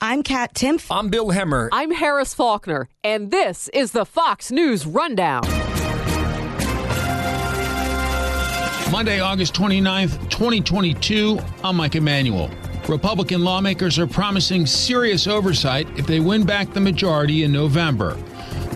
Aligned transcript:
I'm 0.00 0.22
Kat 0.22 0.54
Timpf. 0.54 0.86
I'm 0.90 1.08
Bill 1.08 1.30
Hemmer. 1.30 1.68
I'm 1.72 1.90
Harris 1.92 2.34
Faulkner, 2.34 2.88
and 3.02 3.30
this 3.30 3.68
is 3.72 3.92
the 3.92 4.04
Fox 4.04 4.50
News 4.50 4.84
Rundown. 4.86 5.42
Monday, 8.90 9.20
August 9.20 9.54
29th, 9.54 10.30
2022. 10.30 11.38
I'm 11.62 11.76
Mike 11.76 11.94
Emanuel. 11.94 12.50
Republican 12.88 13.42
lawmakers 13.42 13.98
are 13.98 14.06
promising 14.06 14.66
serious 14.66 15.26
oversight 15.26 15.88
if 15.98 16.06
they 16.06 16.20
win 16.20 16.44
back 16.44 16.72
the 16.72 16.80
majority 16.80 17.44
in 17.44 17.52
November. 17.52 18.14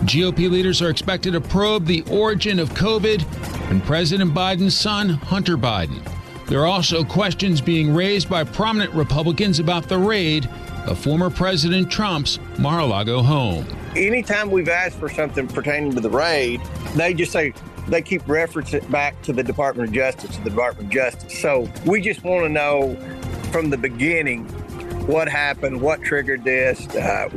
GOP 0.05 0.49
leaders 0.49 0.81
are 0.81 0.89
expected 0.89 1.33
to 1.33 1.41
probe 1.41 1.85
the 1.85 2.03
origin 2.09 2.57
of 2.57 2.69
COVID 2.71 3.69
and 3.69 3.83
President 3.83 4.33
Biden's 4.33 4.75
son, 4.75 5.09
Hunter 5.09 5.57
Biden. 5.57 6.01
There 6.47 6.61
are 6.61 6.65
also 6.65 7.03
questions 7.03 7.61
being 7.61 7.93
raised 7.93 8.27
by 8.27 8.43
prominent 8.43 8.91
Republicans 8.93 9.59
about 9.59 9.87
the 9.87 9.99
raid 9.99 10.49
of 10.87 10.99
former 10.99 11.29
President 11.29 11.91
Trump's 11.91 12.39
Mar 12.57 12.79
a 12.79 12.85
Lago 12.85 13.21
home. 13.21 13.65
Anytime 13.95 14.51
we've 14.51 14.69
asked 14.69 14.97
for 14.97 15.09
something 15.09 15.47
pertaining 15.47 15.93
to 15.93 15.99
the 15.99 16.09
raid, 16.09 16.61
they 16.95 17.13
just 17.13 17.31
say, 17.31 17.53
they 17.87 18.01
keep 18.01 18.21
referencing 18.23 18.89
back 18.91 19.19
to 19.23 19.33
the 19.33 19.43
Department 19.43 19.89
of 19.89 19.95
Justice, 19.95 20.35
to 20.35 20.43
the 20.43 20.49
Department 20.51 20.87
of 20.87 20.93
Justice. 20.93 21.39
So 21.39 21.67
we 21.85 22.01
just 22.01 22.23
want 22.23 22.45
to 22.45 22.49
know 22.49 22.95
from 23.51 23.69
the 23.69 23.77
beginning 23.77 24.45
what 25.07 25.27
happened, 25.27 25.81
what 25.81 26.01
triggered 26.03 26.43
this, 26.43 26.87
uh, 26.95 27.29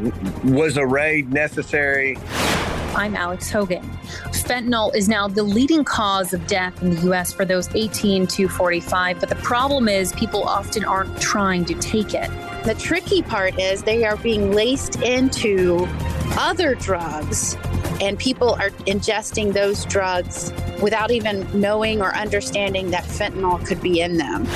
was 0.45 0.77
a 0.77 0.87
raid 0.87 1.33
necessary? 1.33 2.19
I'm 2.95 3.17
Alex 3.17 3.51
Hogan. 3.51 3.83
Fentanyl 4.33 4.95
is 4.95 5.09
now 5.09 5.27
the 5.27 5.43
leading 5.43 5.83
cause 5.83 6.34
of 6.34 6.47
death 6.47 6.83
in 6.83 6.91
the 6.91 7.01
U.S. 7.03 7.33
for 7.33 7.47
those 7.47 7.75
18 7.75 8.27
to 8.27 8.49
45, 8.49 9.19
but 9.19 9.31
the 9.31 9.37
problem 9.37 9.89
is 9.89 10.12
people 10.12 10.43
often 10.43 10.84
aren't 10.84 11.19
trying 11.19 11.65
to 11.65 11.75
take 11.75 12.12
it. 12.12 12.31
The 12.65 12.75
tricky 12.75 13.23
part 13.23 13.59
is 13.59 13.83
they 13.83 14.05
are 14.05 14.17
being 14.17 14.53
laced 14.53 15.03
into 15.03 15.85
other 16.39 16.77
drugs, 16.77 17.57
and 18.01 18.17
people 18.17 18.55
are 18.55 18.71
ingesting 18.87 19.53
those 19.53 19.85
drugs 19.87 20.53
without 20.81 21.11
even 21.11 21.45
knowing 21.61 22.01
or 22.01 22.15
understanding 22.15 22.93
that 22.93 23.03
fentanyl 23.03 23.67
could 23.67 23.83
be 23.83 24.01
in 24.01 24.17
them. 24.17 24.47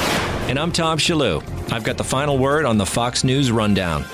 And 0.49 0.57
I'm 0.57 0.71
Tom 0.71 0.99
Shillue. 0.99 1.43
I've 1.73 1.83
got 1.83 1.97
the 1.97 2.05
final 2.05 2.39
word 2.39 2.65
on 2.65 2.79
the 2.79 2.87
Fox 2.87 3.25
News 3.25 3.51
Rundown. 3.51 4.05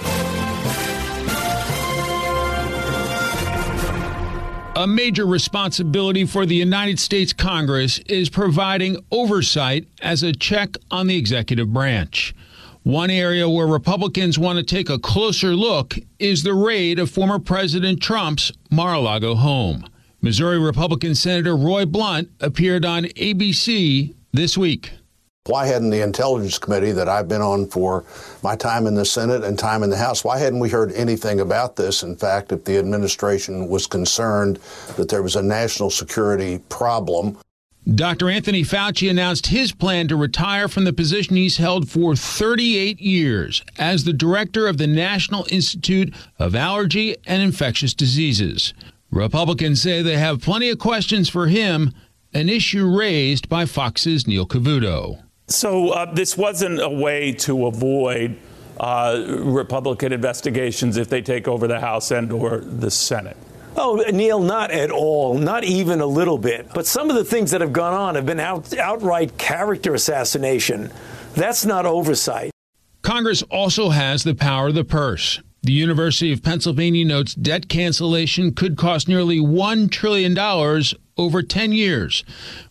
A 4.75 4.87
major 4.87 5.27
responsibility 5.27 6.25
for 6.25 6.47
the 6.47 6.55
United 6.55 6.99
States 6.99 7.35
Congress 7.35 7.99
is 8.07 8.31
providing 8.31 9.05
oversight 9.11 9.87
as 10.01 10.23
a 10.23 10.33
check 10.33 10.77
on 10.91 11.09
the 11.09 11.17
executive 11.19 11.75
branch. 11.75 12.35
One 12.85 13.11
area 13.11 13.49
where 13.49 13.69
Republicans 13.69 14.41
want 14.41 14.59
to 14.59 14.65
take 14.65 14.91
a 14.91 14.99
closer 14.99 15.55
look 15.55 15.95
is 16.19 16.43
the 16.43 16.53
raid 16.53 16.99
of 16.99 17.11
former 17.11 17.39
President 17.39 18.03
Trump's 18.03 18.51
Mar 18.73 18.95
a 18.95 18.99
Lago 18.99 19.37
home. 19.37 19.89
Missouri 20.21 20.59
Republican 20.59 21.15
Senator 21.15 21.57
Roy 21.57 21.87
Blunt 21.87 22.31
appeared 22.41 22.85
on 22.85 23.05
ABC 23.05 24.13
this 24.33 24.59
week. 24.59 24.91
Why 25.47 25.67
hadn't 25.67 25.91
the 25.91 26.03
Intelligence 26.03 26.59
Committee 26.59 26.91
that 26.91 27.09
I've 27.09 27.29
been 27.29 27.41
on 27.41 27.69
for 27.69 28.05
my 28.43 28.57
time 28.57 28.89
in 28.89 28.97
the 28.97 29.05
Senate 29.05 29.45
and 29.45 29.57
time 29.57 29.85
in 29.85 29.91
the 29.91 29.97
House, 29.97 30.25
why 30.25 30.39
hadn't 30.39 30.59
we 30.59 30.69
heard 30.69 30.91
anything 30.93 31.39
about 31.39 31.77
this? 31.77 32.03
In 32.03 32.17
fact, 32.17 32.51
if 32.51 32.65
the 32.65 32.79
administration 32.79 33.69
was 33.69 33.87
concerned 33.87 34.59
that 34.97 35.09
there 35.09 35.23
was 35.23 35.37
a 35.37 35.43
national 35.43 35.91
security 35.91 36.59
problem. 36.69 37.39
Dr. 37.89 38.31
Anthony 38.31 38.63
Fauci 38.63 39.11
announced 39.11 39.49
his 39.49 39.73
plan 39.73 40.07
to 40.07 40.15
retire 40.15 40.69
from 40.69 40.85
the 40.85 40.93
position 40.93 41.35
he's 41.35 41.57
held 41.57 41.89
for 41.89 42.15
38 42.15 43.01
years 43.01 43.65
as 43.77 44.05
the 44.05 44.13
director 44.13 44.69
of 44.69 44.79
the 44.79 44.87
National 44.87 45.47
Institute 45.51 46.15
of 46.39 46.55
Allergy 46.55 47.17
and 47.27 47.43
Infectious 47.43 47.93
Diseases. 47.93 48.73
Republicans 49.11 49.83
say 49.83 50.01
they 50.01 50.17
have 50.17 50.41
plenty 50.41 50.71
of 50.71 50.79
questions 50.79 51.29
for 51.29 51.49
him, 51.49 51.93
an 52.33 52.49
issue 52.49 52.87
raised 52.87 53.49
by 53.49 53.67
Fox's 53.67 54.29
Neil 54.29 54.47
Cavuto. 54.47 55.21
So 55.49 55.91
uh, 55.91 56.15
this 56.15 56.39
wasn't 56.39 56.81
a 56.81 56.89
way 56.89 57.33
to 57.33 57.67
avoid 57.67 58.39
uh, 58.79 59.25
Republican 59.41 60.13
investigations 60.13 60.97
if 60.97 61.09
they 61.09 61.21
take 61.21 61.49
over 61.49 61.67
the 61.67 61.81
House 61.81 62.13
and 62.13 62.31
or 62.33 62.59
the 62.59 62.93
Senate. 62.93 63.37
Oh, 63.77 64.05
Neil, 64.13 64.41
not 64.41 64.71
at 64.71 64.91
all, 64.91 65.35
not 65.35 65.65
even 65.65 66.01
a 66.01 66.07
little 66.07 66.39
bit. 66.39 66.69
But 66.75 66.87
some 66.87 67.09
of 67.09 67.17
the 67.17 67.25
things 67.25 67.51
that 67.51 67.61
have 67.61 67.73
gone 67.73 67.95
on 67.95 68.15
have 68.15 68.27
been 68.27 68.41
out, 68.41 68.77
outright 68.77 69.39
character 69.39 69.95
assassination. 69.95 70.93
That's 71.35 71.65
not 71.65 71.87
oversight. 71.87 72.51
Congress 73.03 73.43
also 73.45 73.91
has 73.91 74.23
the 74.23 74.35
power 74.35 74.69
of 74.69 74.75
the 74.75 74.85
purse. 74.85 75.41
The 75.63 75.73
University 75.73 76.33
of 76.33 76.43
Pennsylvania 76.43 77.05
notes 77.05 77.35
debt 77.35 77.69
cancellation 77.69 78.53
could 78.53 78.77
cost 78.77 79.09
nearly 79.09 79.39
$1 79.39 79.91
trillion 79.91 80.37
over 81.17 81.43
10 81.43 81.73
years. 81.73 82.25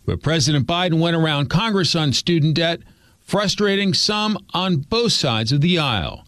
But 0.04 0.22
President 0.22 0.66
Biden 0.66 1.00
went 1.00 1.16
around 1.16 1.48
Congress 1.48 1.94
on 1.96 2.12
student 2.12 2.54
debt, 2.54 2.80
frustrating 3.20 3.94
some 3.94 4.38
on 4.52 4.76
both 4.76 5.12
sides 5.12 5.52
of 5.52 5.62
the 5.62 5.78
aisle. 5.78 6.26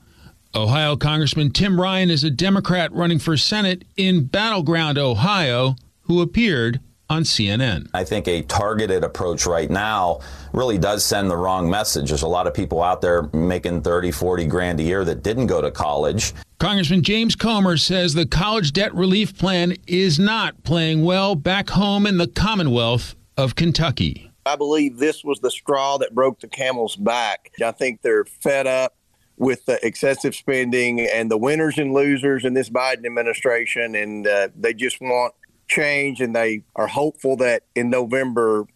Ohio 0.57 0.95
Congressman 0.95 1.51
Tim 1.51 1.81
Ryan 1.81 2.11
is 2.11 2.23
a 2.23 2.31
Democrat 2.31 2.93
running 2.93 3.19
for 3.19 3.37
Senate 3.37 3.85
in 3.97 4.27
battleground 4.27 4.99
Ohio 4.99 5.75
who 6.03 6.23
appeared 6.23 6.79
on 7.11 7.25
CNN. 7.25 7.89
I 7.93 8.05
think 8.05 8.29
a 8.29 8.43
targeted 8.43 9.03
approach 9.03 9.47
right 9.47 9.69
now 9.69 10.21
really 10.53 10.79
does 10.79 11.05
send 11.05 11.29
the 11.29 11.37
wrong 11.37 11.69
message. 11.69 12.11
There's 12.11 12.23
a 12.23 12.29
lot 12.29 12.47
of 12.47 12.55
people 12.55 12.85
out 12.85 13.01
there 13.01 13.25
making 13.33 13.83
30, 13.83 14.13
40 14.13 14.47
grand 14.47 14.79
a 14.79 14.85
year 14.85 15.05
that 15.05 15.25
didn't 15.25 15.49
go 15.49 15.61
to 15.61 15.73
college. 15.73 16.33
Congressman 16.61 17.03
James 17.03 17.35
Comer 17.35 17.77
says 17.77 18.15
the 18.15 18.25
college 18.25 18.73
debt 18.73 18.95
relief 18.95 19.37
plan 19.37 19.75
is 19.89 20.21
not 20.21 20.63
playing 20.63 21.03
well 21.03 21.35
back 21.35 21.71
home 21.71 22.07
in 22.07 22.17
the 22.17 22.29
Commonwealth 22.29 23.17
of 23.37 23.57
Kentucky. 23.57 24.31
I 24.47 24.55
believe 24.55 24.99
this 24.99 25.25
was 25.25 25.41
the 25.41 25.51
straw 25.51 25.99
that 25.99 26.15
broke 26.15 26.39
the 26.39 26.49
camel's 26.49 26.95
back. 26.95 27.51
I 27.65 27.73
think 27.73 28.03
they're 28.03 28.25
fed 28.25 28.69
up 28.69 28.95
with 29.37 29.65
the 29.67 29.85
excessive 29.85 30.35
spending 30.35 31.01
and 31.01 31.31
the 31.31 31.37
winners 31.37 31.79
and 31.79 31.93
losers 31.93 32.45
in 32.45 32.55
this 32.55 32.71
Biden 32.71 33.05
administration, 33.07 33.95
and 33.95 34.27
uh, 34.27 34.49
they 34.57 34.75
just 34.75 35.01
want 35.01 35.35
change, 35.69 36.21
and 36.21 36.35
they 36.35 36.63
are 36.77 36.87
hopeful 36.87 37.37
that 37.39 37.65
in 37.75 37.91
November 37.91 38.67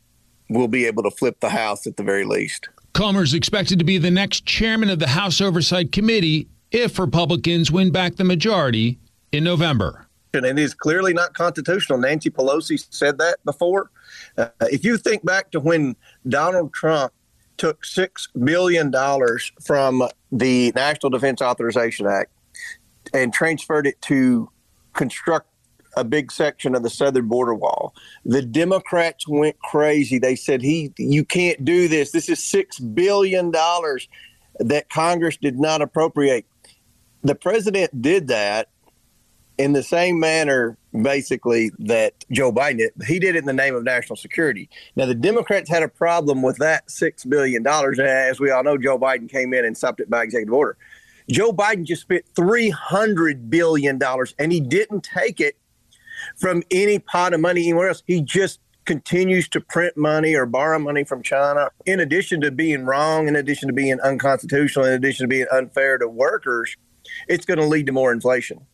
we'll 0.49 0.69
be 0.69 0.87
able 0.87 1.03
to 1.03 1.11
flip 1.11 1.41
the 1.41 1.51
House 1.51 1.87
at 1.87 1.97
the 1.97 2.03
very 2.03 2.25
least. 2.25 2.69
Comer 2.95 3.23
is 3.23 3.35
expected 3.35 3.79
to 3.79 3.85
be 3.85 3.99
the 3.99 4.11
next 4.11 4.47
chairman 4.47 4.91
of 4.91 4.99
the 4.99 5.09
House 5.09 5.41
Oversight 5.41 5.93
Committee 5.93 6.49
if 6.71 6.99
Republicans 6.99 7.71
win 7.71 7.93
back 7.93 8.17
the 8.17 8.25
majority 8.25 8.99
in 9.33 9.45
November. 9.45 10.07
And 10.35 10.45
it 10.45 10.59
is 10.59 10.75
clearly 10.75 11.13
not 11.13 11.35
constitutional. 11.35 11.99
Nancy 11.99 12.31
Pelosi 12.31 12.85
said 12.93 13.19
that 13.19 13.43
before. 13.45 13.91
Uh, 14.37 14.49
if 14.63 14.85
you 14.85 14.99
think 14.99 15.25
back 15.25 15.51
to 15.53 15.61
when 15.61 15.97
Donald 16.29 16.73
Trump 16.75 17.13
took 17.57 17.83
$6 17.83 18.29
billion 18.45 18.93
from 19.65 20.09
the 20.31 20.73
National 20.75 21.11
Defense 21.11 21.41
Authorization 21.41 22.07
Act 22.07 22.33
and 23.15 23.33
transferred 23.33 23.87
it 23.87 24.01
to 24.03 24.51
construct 24.93 25.49
a 25.97 26.05
big 26.05 26.31
section 26.31 26.75
of 26.75 26.83
the 26.83 26.91
southern 26.91 27.27
border 27.27 27.55
wall. 27.55 27.95
The 28.25 28.43
Democrats 28.43 29.27
went 29.27 29.59
crazy. 29.61 30.19
They 30.19 30.37
said, 30.37 30.63
"He, 30.63 30.93
you 30.99 31.25
can't 31.25 31.65
do 31.65 31.89
this. 31.89 32.13
This 32.13 32.29
is 32.29 32.43
six 32.43 32.79
billion 32.79 33.51
dollars 33.51 34.09
that 34.59 34.91
Congress 34.91 35.37
did 35.37 35.59
not 35.59 35.83
appropriate." 35.83 36.47
The 37.23 37.35
president 37.35 38.01
did 38.01 38.29
that 38.29 38.69
in 39.59 39.73
the 39.73 39.83
same 39.83 40.19
manner, 40.21 40.79
basically, 41.03 41.71
that 41.81 42.25
Joe 42.31 42.53
Biden 42.53 42.79
did. 42.79 42.93
He 43.07 43.19
did 43.19 43.35
it 43.35 43.41
in 43.41 43.45
the 43.45 43.53
name 43.53 43.75
of 43.75 43.85
national 43.85 44.17
security. 44.17 44.71
Now, 44.97 45.07
the 45.07 45.15
Democrats 45.15 45.69
had 45.69 45.83
a 45.83 45.89
problem 45.89 46.43
with 46.43 46.57
that 46.59 46.91
six 46.91 47.25
billion 47.25 47.63
dollars. 47.63 47.99
As 47.99 48.41
we 48.41 48.51
all 48.51 48.63
know, 48.63 48.79
Joe 48.79 48.99
Biden 48.99 49.29
came 49.29 49.53
in 49.53 49.65
and 49.65 49.77
stopped 49.77 50.01
it 50.01 50.09
by 50.09 50.23
executive 50.23 50.55
order. 50.55 50.77
Joe 51.31 51.53
Biden 51.53 51.85
just 51.85 52.03
spent 52.03 52.25
$300 52.35 53.51
billion 53.51 54.01
and 54.39 54.53
he 54.53 54.61
didn't 54.61 55.05
take 55.05 55.41
it 55.41 55.57
from 56.37 56.63
any 56.71 56.99
pot 56.99 57.35
of 57.35 57.41
money 57.41 57.69
anywhere 57.69 57.89
else. 57.89 58.03
He 58.07 58.23
just 58.23 58.61
continues 58.87 59.47
to 59.51 59.61
print 59.61 59.95
money 59.97 60.35
or 60.35 60.47
borrow 60.47 60.79
money 60.79 61.05
from 61.05 61.23
China. 61.23 61.69
In 61.85 62.01
addition 62.01 62.41
to 62.41 62.51
being 62.51 62.87
wrong, 62.87 63.29
in 63.29 63.37
addition 63.37 63.69
to 63.69 63.75
being 63.75 64.01
unconstitutional, 64.01 64.87
in 64.87 64.95
addition 64.95 65.25
to 65.25 65.29
being 65.29 65.47
unfair 65.53 65.99
to 65.99 66.09
workers, 66.09 66.75
it's 67.29 67.45
going 67.45 67.59
to 67.59 67.67
lead 67.67 67.85
to 67.87 67.93
more 67.93 68.13
inflation. 68.13 68.67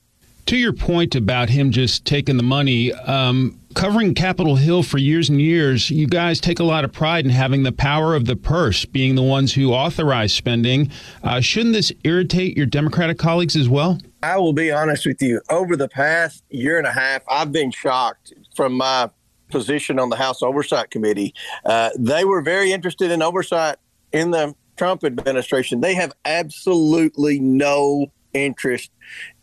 To 0.46 0.56
your 0.58 0.74
point 0.74 1.14
about 1.14 1.48
him 1.48 1.70
just 1.70 2.04
taking 2.04 2.36
the 2.36 2.42
money, 2.42 2.92
um, 2.92 3.58
covering 3.74 4.14
Capitol 4.14 4.56
Hill 4.56 4.82
for 4.82 4.98
years 4.98 5.30
and 5.30 5.40
years, 5.40 5.88
you 5.88 6.06
guys 6.06 6.38
take 6.38 6.58
a 6.60 6.64
lot 6.64 6.84
of 6.84 6.92
pride 6.92 7.24
in 7.24 7.30
having 7.30 7.62
the 7.62 7.72
power 7.72 8.14
of 8.14 8.26
the 8.26 8.36
purse, 8.36 8.84
being 8.84 9.14
the 9.14 9.22
ones 9.22 9.54
who 9.54 9.72
authorize 9.72 10.34
spending. 10.34 10.90
Uh, 11.22 11.40
shouldn't 11.40 11.72
this 11.72 11.90
irritate 12.04 12.58
your 12.58 12.66
Democratic 12.66 13.18
colleagues 13.18 13.56
as 13.56 13.70
well? 13.70 13.98
I 14.22 14.36
will 14.36 14.52
be 14.52 14.70
honest 14.70 15.06
with 15.06 15.22
you. 15.22 15.40
Over 15.48 15.76
the 15.76 15.88
past 15.88 16.44
year 16.50 16.76
and 16.76 16.86
a 16.86 16.92
half, 16.92 17.22
I've 17.30 17.50
been 17.50 17.70
shocked 17.70 18.34
from 18.54 18.74
my 18.74 19.08
position 19.50 19.98
on 19.98 20.10
the 20.10 20.16
House 20.16 20.42
Oversight 20.42 20.90
Committee. 20.90 21.32
Uh, 21.64 21.88
they 21.98 22.26
were 22.26 22.42
very 22.42 22.70
interested 22.70 23.10
in 23.10 23.22
oversight 23.22 23.76
in 24.12 24.30
the 24.30 24.54
Trump 24.76 25.04
administration. 25.04 25.80
They 25.80 25.94
have 25.94 26.12
absolutely 26.26 27.40
no 27.40 28.12
interest 28.34 28.90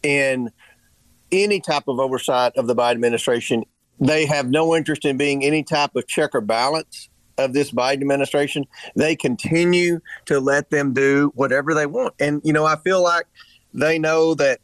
in 0.04 0.52
any 1.32 1.60
type 1.60 1.84
of 1.88 2.00
oversight 2.00 2.54
of 2.58 2.68
the 2.68 2.76
Biden 2.76 2.92
administration. 2.96 3.64
They 4.00 4.26
have 4.26 4.50
no 4.50 4.76
interest 4.76 5.06
in 5.06 5.18
being 5.18 5.44
any 5.44 5.64
type 5.64 5.96
of 5.96 6.08
check 6.08 6.34
or 6.34 6.42
balance 6.42 7.10
of 7.38 7.54
this 7.54 7.72
Biden 7.72 8.02
administration. 8.02 8.66
They 8.96 9.16
continue 9.16 10.00
to 10.26 10.40
let 10.40 10.70
them 10.70 10.94
do 10.94 11.32
whatever 11.36 11.74
they 11.74 11.86
want. 11.86 12.14
And, 12.20 12.42
you 12.44 12.54
know, 12.54 12.66
I 12.66 12.78
feel 12.78 13.04
like 13.04 13.26
they 13.74 14.00
know 14.00 14.34
that 14.36 14.60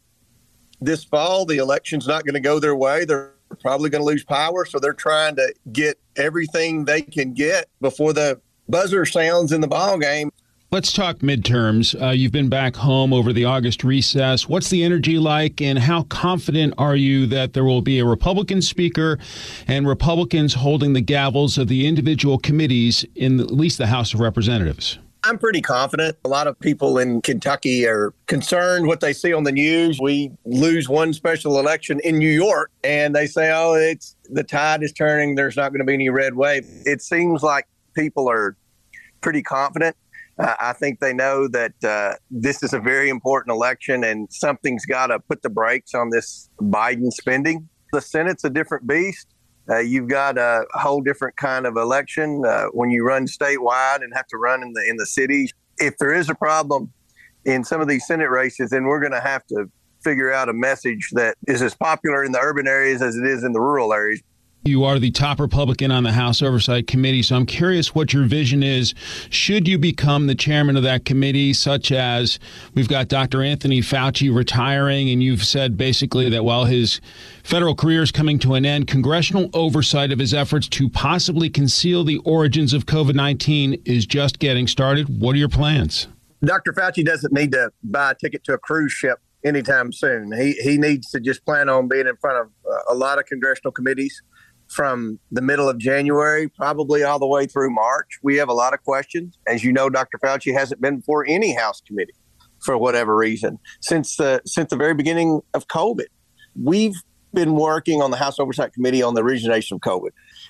this 0.82 1.04
fall 1.04 1.46
the 1.46 1.58
election's 1.58 2.08
not 2.08 2.24
going 2.24 2.36
to 2.36 2.40
go 2.40 2.60
their 2.60 2.76
way. 2.76 3.06
They're 3.06 3.34
probably 3.62 3.90
going 3.90 4.02
to 4.02 4.06
lose 4.06 4.24
power. 4.24 4.66
So 4.66 4.80
they're 4.80 4.94
trying 4.94 5.36
to 5.38 5.54
get 5.72 6.00
everything 6.16 6.86
they 6.86 7.02
can 7.02 7.34
get 7.34 7.68
before 7.82 8.14
the 8.14 8.40
buzzer 8.70 9.06
sounds 9.06 9.52
in 9.52 9.62
the 9.62 9.68
ball 9.68 9.98
game. 9.98 10.32
Let's 10.70 10.92
talk 10.92 11.20
midterms. 11.20 11.96
Uh, 12.00 12.10
you've 12.10 12.34
been 12.34 12.50
back 12.50 12.76
home 12.76 13.14
over 13.14 13.32
the 13.32 13.46
August 13.46 13.86
recess. 13.86 14.50
What's 14.50 14.70
the 14.70 14.84
energy 14.84 15.18
like, 15.18 15.62
and 15.62 15.80
how 15.80 16.04
confident 16.04 16.74
are 16.78 16.96
you 16.98 17.26
that 17.28 17.54
there 17.54 17.64
will 17.64 17.82
be 17.82 18.00
a 18.00 18.06
Republican 18.06 18.62
speaker 18.62 19.18
and 19.66 19.88
Republicans 19.88 20.56
holding 20.56 20.92
the 20.92 21.02
gavels 21.02 21.58
of 21.58 21.70
the 21.70 21.88
individual 21.88 22.38
committees 22.38 23.06
in 23.16 23.40
at 23.40 23.50
least 23.50 23.78
the 23.78 23.88
House 23.88 24.14
of 24.14 24.20
Representatives? 24.20 25.00
I'm 25.24 25.38
pretty 25.38 25.62
confident. 25.62 26.18
A 26.26 26.28
lot 26.28 26.48
of 26.48 26.60
people 26.60 26.98
in 26.98 27.22
Kentucky 27.22 27.88
are 27.88 28.14
concerned 28.26 28.88
what 28.88 29.00
they 29.00 29.14
see 29.14 29.32
on 29.32 29.46
the 29.46 29.54
news. 29.54 30.02
We 30.02 30.34
lose 30.44 30.90
one 30.90 31.14
special 31.14 31.60
election 31.62 32.02
in 32.04 32.18
New 32.18 32.30
York 32.30 32.72
and 32.84 33.16
they 33.16 33.28
say, 33.28 33.54
oh, 33.54 33.76
it's 33.76 34.18
the 34.30 34.44
tide 34.44 34.84
is 34.84 34.92
turning. 34.92 35.36
There's 35.36 35.56
not 35.56 35.70
going 35.70 35.80
to 35.80 35.86
be 35.86 35.94
any 35.94 36.10
red 36.10 36.34
wave. 36.34 36.66
It 36.84 37.02
seems 37.02 37.42
like 37.42 37.68
people 37.94 38.30
are 38.30 38.58
pretty 39.22 39.42
confident. 39.42 39.96
Uh, 40.40 40.56
I 40.60 40.74
think 40.74 41.00
they 41.00 41.14
know 41.14 41.48
that 41.48 41.74
uh, 41.84 42.14
this 42.30 42.62
is 42.62 42.74
a 42.74 42.80
very 42.80 43.10
important 43.10 43.56
election 43.56 44.04
and 44.04 44.28
something's 44.32 44.86
got 44.86 45.08
to 45.08 45.20
put 45.20 45.42
the 45.42 45.50
brakes 45.50 45.96
on 45.96 46.10
this 46.12 46.50
Biden 46.62 47.12
spending. 47.12 47.68
The 47.92 48.02
Senate's 48.02 48.44
a 48.44 48.50
different 48.50 48.86
beast. 48.86 49.28
Uh, 49.70 49.80
you've 49.80 50.08
got 50.08 50.38
a 50.38 50.66
whole 50.74 51.02
different 51.02 51.36
kind 51.38 51.66
of 51.66 51.76
election 51.76 52.44
uh, 52.46 52.66
when 52.68 52.90
you 52.90 53.04
run 53.04 53.26
statewide 53.26 54.02
and 54.02 54.14
have 54.16 54.28
to 54.28 54.38
run 54.38 54.62
in 54.62 54.72
the 54.74 54.84
in 54.88 54.96
the 54.96 55.06
cities. 55.06 55.52
If 55.78 55.98
there 55.98 56.14
is 56.14 56.30
a 56.30 56.36
problem 56.36 56.94
in 57.44 57.64
some 57.64 57.82
of 57.82 57.88
these 57.88 58.06
Senate 58.08 58.30
races, 58.30 58.70
then 58.70 58.86
we're 58.86 59.02
going 59.02 59.12
to 59.12 59.20
have 59.20 59.46
to 59.48 59.70
figure 60.04 60.32
out 60.32 60.48
a 60.48 60.54
message 60.54 61.10
that 61.14 61.36
is 61.48 61.62
as 61.62 61.76
popular 61.76 62.24
in 62.24 62.32
the 62.32 62.40
urban 62.40 62.68
areas 62.68 63.02
as 63.02 63.18
it 63.18 63.26
is 63.26 63.44
in 63.44 63.52
the 63.52 63.60
rural 63.60 63.94
areas. 63.94 64.22
You 64.64 64.84
are 64.84 65.00
the 65.00 65.12
top 65.12 65.40
Republican 65.40 65.92
on 65.92 66.04
the 66.04 66.12
House 66.12 66.42
Oversight 66.42 66.88
Committee, 66.88 67.24
so 67.24 67.38
I'm 67.38 67.46
curious 67.46 67.96
what 67.96 68.12
your 68.12 68.26
vision 68.26 68.64
is. 68.64 68.94
Should 69.30 69.66
you 69.66 69.78
become 69.78 70.28
the 70.28 70.36
chairman 70.36 70.76
of 70.76 70.84
that 70.84 71.06
committee, 71.06 71.54
such 71.54 71.90
as 71.90 72.38
we've 72.76 72.90
got 72.90 73.08
Dr. 73.08 73.42
Anthony 73.42 73.80
Fauci 73.80 74.34
retiring, 74.34 75.10
and 75.10 75.24
you've 75.24 75.46
said 75.46 75.78
basically 75.78 76.30
that 76.30 76.44
while 76.44 76.66
his 76.66 77.00
federal 77.44 77.76
career 77.76 78.02
is 78.02 78.12
coming 78.12 78.40
to 78.40 78.56
an 78.56 78.66
end, 78.66 78.88
congressional 78.88 79.50
oversight 79.54 80.12
of 80.12 80.20
his 80.20 80.34
efforts 80.34 80.68
to 80.70 80.90
possibly 80.90 81.50
conceal 81.50 82.04
the 82.04 82.18
origins 82.26 82.74
of 82.74 82.86
COVID 82.86 83.16
19 83.16 83.82
is 83.86 84.06
just 84.06 84.38
getting 84.38 84.68
started. 84.68 85.22
What 85.22 85.36
are 85.36 85.40
your 85.40 85.48
plans? 85.48 86.08
Dr. 86.44 86.74
Fauci 86.74 87.06
doesn't 87.06 87.32
need 87.32 87.54
to 87.54 87.72
buy 87.84 88.12
a 88.12 88.16
ticket 88.16 88.44
to 88.44 88.54
a 88.54 88.58
cruise 88.58 88.92
ship 88.92 89.20
anytime 89.46 89.94
soon. 89.94 90.32
He, 90.34 90.54
he 90.54 90.78
needs 90.78 91.10
to 91.12 91.22
just 91.22 91.46
plan 91.46 91.70
on 91.70 91.88
being 91.88 92.06
in 92.08 92.18
front 92.18 92.46
of 92.46 92.52
uh, 92.70 92.94
a 92.94 92.96
lot 92.96 93.18
of 93.18 93.26
congressional 93.26 93.72
committees 93.72 94.22
from 94.70 95.20
the 95.32 95.42
middle 95.42 95.70
of 95.70 95.78
January, 95.78 96.50
probably 96.50 97.04
all 97.04 97.20
the 97.20 97.28
way 97.28 97.46
through 97.46 97.74
March. 97.74 98.20
We 98.22 98.36
have 98.38 98.50
a 98.50 98.54
lot 98.54 98.74
of 98.74 98.84
questions. 98.84 99.38
As 99.48 99.64
you 99.64 99.72
know, 99.72 99.90
Dr. 99.90 100.18
Fauci 100.18 100.54
hasn't 100.54 100.82
been 100.82 100.98
before 100.98 101.26
any 101.28 101.56
House 101.56 101.82
committee 101.82 102.14
for 102.60 102.78
whatever 102.78 103.16
reason 103.16 103.60
since 103.82 104.16
the 104.16 104.42
since 104.46 104.70
the 104.70 104.76
very 104.76 104.94
beginning 104.94 105.42
of 105.54 105.68
COVID. 105.68 106.08
We've 106.62 106.96
been 107.34 107.54
working 107.54 108.02
on 108.02 108.10
the 108.10 108.18
House 108.18 108.40
Oversight 108.40 108.74
Committee 108.74 109.04
on 109.04 109.14
the 109.14 109.24
origination 109.24 109.76
of 109.76 109.82
COVID, 109.82 110.10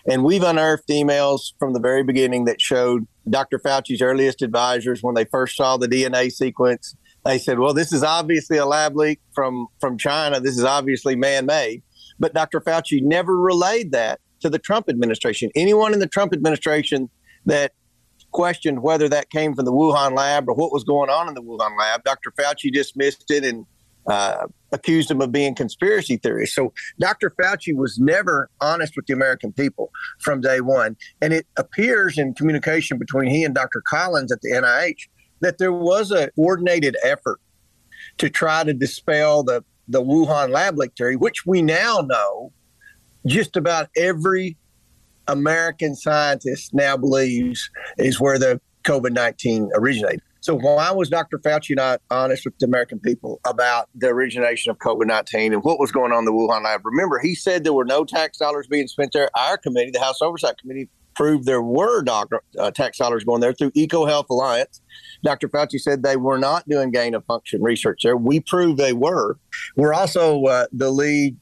and 0.09 0.23
we've 0.23 0.43
unearthed 0.43 0.87
emails 0.87 1.53
from 1.59 1.73
the 1.73 1.79
very 1.79 2.03
beginning 2.03 2.45
that 2.45 2.61
showed 2.61 3.07
Dr. 3.29 3.59
Fauci's 3.59 4.01
earliest 4.01 4.41
advisors 4.41 5.03
when 5.03 5.15
they 5.15 5.25
first 5.25 5.57
saw 5.57 5.75
the 5.77 5.87
DNA 5.87 6.31
sequence. 6.31 6.95
They 7.25 7.39
said, 7.39 7.59
"Well, 7.59 7.73
this 7.73 7.91
is 7.91 8.03
obviously 8.03 8.57
a 8.57 8.65
lab 8.65 8.95
leak 8.95 9.19
from 9.33 9.67
from 9.81 9.97
China. 9.97 10.39
This 10.39 10.57
is 10.57 10.63
obviously 10.63 11.15
man-made." 11.15 11.83
But 12.19 12.33
Dr. 12.33 12.61
Fauci 12.61 13.01
never 13.01 13.35
relayed 13.37 13.91
that 13.91 14.19
to 14.39 14.49
the 14.49 14.59
Trump 14.59 14.89
administration. 14.89 15.49
Anyone 15.55 15.93
in 15.93 15.99
the 15.99 16.07
Trump 16.07 16.33
administration 16.33 17.09
that 17.45 17.73
questioned 18.31 18.81
whether 18.83 19.09
that 19.09 19.29
came 19.29 19.55
from 19.55 19.65
the 19.65 19.71
Wuhan 19.71 20.15
lab 20.15 20.47
or 20.47 20.53
what 20.53 20.71
was 20.71 20.83
going 20.83 21.09
on 21.09 21.27
in 21.27 21.33
the 21.33 21.41
Wuhan 21.41 21.77
lab, 21.77 22.03
Dr. 22.03 22.31
Fauci 22.31 22.71
dismissed 22.71 23.29
it 23.31 23.43
and 23.43 23.65
uh, 24.07 24.47
accused 24.71 25.11
him 25.11 25.21
of 25.21 25.31
being 25.31 25.53
conspiracy 25.53 26.17
theories. 26.17 26.53
So 26.53 26.73
Dr. 26.99 27.33
Fauci 27.39 27.75
was 27.75 27.97
never 27.99 28.49
honest 28.61 28.93
with 28.95 29.05
the 29.05 29.13
American 29.13 29.51
people 29.51 29.91
from 30.19 30.41
day 30.41 30.61
one. 30.61 30.95
And 31.21 31.33
it 31.33 31.45
appears 31.57 32.17
in 32.17 32.33
communication 32.33 32.97
between 32.97 33.29
he 33.29 33.43
and 33.43 33.53
Dr. 33.53 33.81
Collins 33.85 34.31
at 34.31 34.41
the 34.41 34.51
NIH 34.51 35.07
that 35.41 35.57
there 35.57 35.73
was 35.73 36.11
a 36.11 36.31
coordinated 36.31 36.95
effort 37.03 37.39
to 38.17 38.29
try 38.29 38.63
to 38.63 38.73
dispel 38.73 39.43
the 39.43 39.63
the 39.87 40.01
Wuhan 40.01 40.49
lab 40.49 40.77
leak 40.77 40.91
theory, 40.97 41.15
which 41.15 41.45
we 41.45 41.61
now 41.61 42.05
know 42.05 42.51
just 43.25 43.55
about 43.55 43.89
every 43.95 44.57
American 45.27 45.95
scientist 45.95 46.73
now 46.73 46.97
believes 46.97 47.69
is 47.97 48.19
where 48.19 48.39
the 48.39 48.61
COVID 48.83 49.11
19 49.11 49.71
originated. 49.75 50.21
So, 50.39 50.55
why 50.55 50.91
was 50.91 51.09
Dr. 51.09 51.39
Fauci 51.39 51.75
not 51.75 52.01
honest 52.09 52.45
with 52.45 52.57
the 52.59 52.65
American 52.65 52.99
people 52.99 53.41
about 53.45 53.89
the 53.95 54.07
origination 54.07 54.71
of 54.71 54.77
COVID 54.77 55.05
19 55.05 55.53
and 55.53 55.63
what 55.63 55.79
was 55.79 55.91
going 55.91 56.13
on 56.13 56.19
in 56.19 56.25
the 56.25 56.31
Wuhan 56.31 56.63
lab? 56.63 56.85
Remember, 56.85 57.19
he 57.19 57.35
said 57.35 57.63
there 57.63 57.73
were 57.73 57.85
no 57.85 58.05
tax 58.05 58.37
dollars 58.37 58.67
being 58.67 58.87
spent 58.87 59.11
there. 59.11 59.29
Our 59.35 59.57
committee, 59.57 59.91
the 59.91 59.99
House 59.99 60.21
Oversight 60.21 60.57
Committee, 60.57 60.87
proved 61.15 61.45
there 61.45 61.61
were 61.61 62.01
doctor, 62.01 62.41
uh, 62.57 62.71
tax 62.71 62.97
dollars 62.97 63.23
going 63.23 63.41
there 63.41 63.51
through 63.51 63.71
EcoHealth 63.71 64.29
Alliance. 64.29 64.81
Dr. 65.23 65.49
Fauci 65.49 65.79
said 65.79 66.03
they 66.03 66.17
were 66.17 66.37
not 66.37 66.67
doing 66.67 66.91
gain 66.91 67.15
of 67.15 67.25
function 67.25 67.61
research 67.61 68.01
there. 68.03 68.17
We 68.17 68.39
proved 68.39 68.77
they 68.77 68.93
were. 68.93 69.37
We're 69.75 69.93
also 69.93 70.43
uh, 70.45 70.67
the 70.71 70.91
lead 70.91 71.37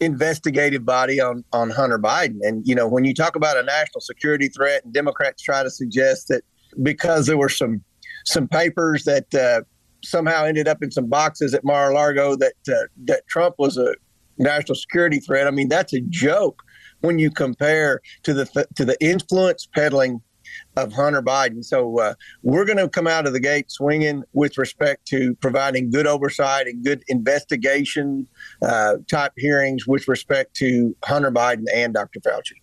investigative 0.00 0.84
body 0.84 1.20
on, 1.20 1.44
on 1.52 1.70
Hunter 1.70 1.98
Biden. 1.98 2.38
And, 2.42 2.66
you 2.66 2.74
know, 2.74 2.88
when 2.88 3.04
you 3.04 3.14
talk 3.14 3.36
about 3.36 3.56
a 3.56 3.62
national 3.62 4.00
security 4.00 4.48
threat 4.48 4.84
and 4.84 4.92
Democrats 4.92 5.42
try 5.42 5.62
to 5.62 5.70
suggest 5.70 6.28
that 6.28 6.42
because 6.82 7.26
there 7.26 7.36
were 7.36 7.48
some 7.48 7.82
some 8.24 8.46
papers 8.46 9.04
that 9.04 9.34
uh, 9.34 9.62
somehow 10.04 10.44
ended 10.44 10.68
up 10.68 10.82
in 10.82 10.90
some 10.90 11.06
boxes 11.06 11.54
at 11.54 11.64
Mar-a-Lago 11.64 12.36
that 12.36 12.54
uh, 12.68 12.86
that 13.04 13.26
Trump 13.28 13.56
was 13.58 13.76
a 13.76 13.94
national 14.38 14.74
security 14.76 15.18
threat. 15.18 15.46
I 15.46 15.50
mean, 15.50 15.68
that's 15.68 15.92
a 15.92 16.00
joke 16.02 16.62
when 17.00 17.18
you 17.18 17.30
compare 17.30 18.00
to 18.22 18.32
the 18.32 18.66
to 18.74 18.84
the 18.84 18.96
influence 19.04 19.66
peddling 19.66 20.20
of 20.76 20.92
Hunter 20.92 21.22
Biden. 21.22 21.64
So 21.64 21.98
uh, 21.98 22.14
we're 22.42 22.64
going 22.64 22.78
to 22.78 22.88
come 22.88 23.06
out 23.06 23.26
of 23.26 23.32
the 23.32 23.40
gate 23.40 23.70
swinging 23.70 24.24
with 24.32 24.58
respect 24.58 25.06
to 25.08 25.34
providing 25.36 25.90
good 25.90 26.06
oversight 26.06 26.66
and 26.66 26.84
good 26.84 27.02
investigation 27.08 28.26
uh, 28.62 28.96
type 29.10 29.32
hearings 29.36 29.86
with 29.86 30.08
respect 30.08 30.54
to 30.56 30.96
Hunter 31.04 31.30
Biden 31.30 31.64
and 31.74 31.94
Dr. 31.94 32.20
Fauci. 32.20 32.54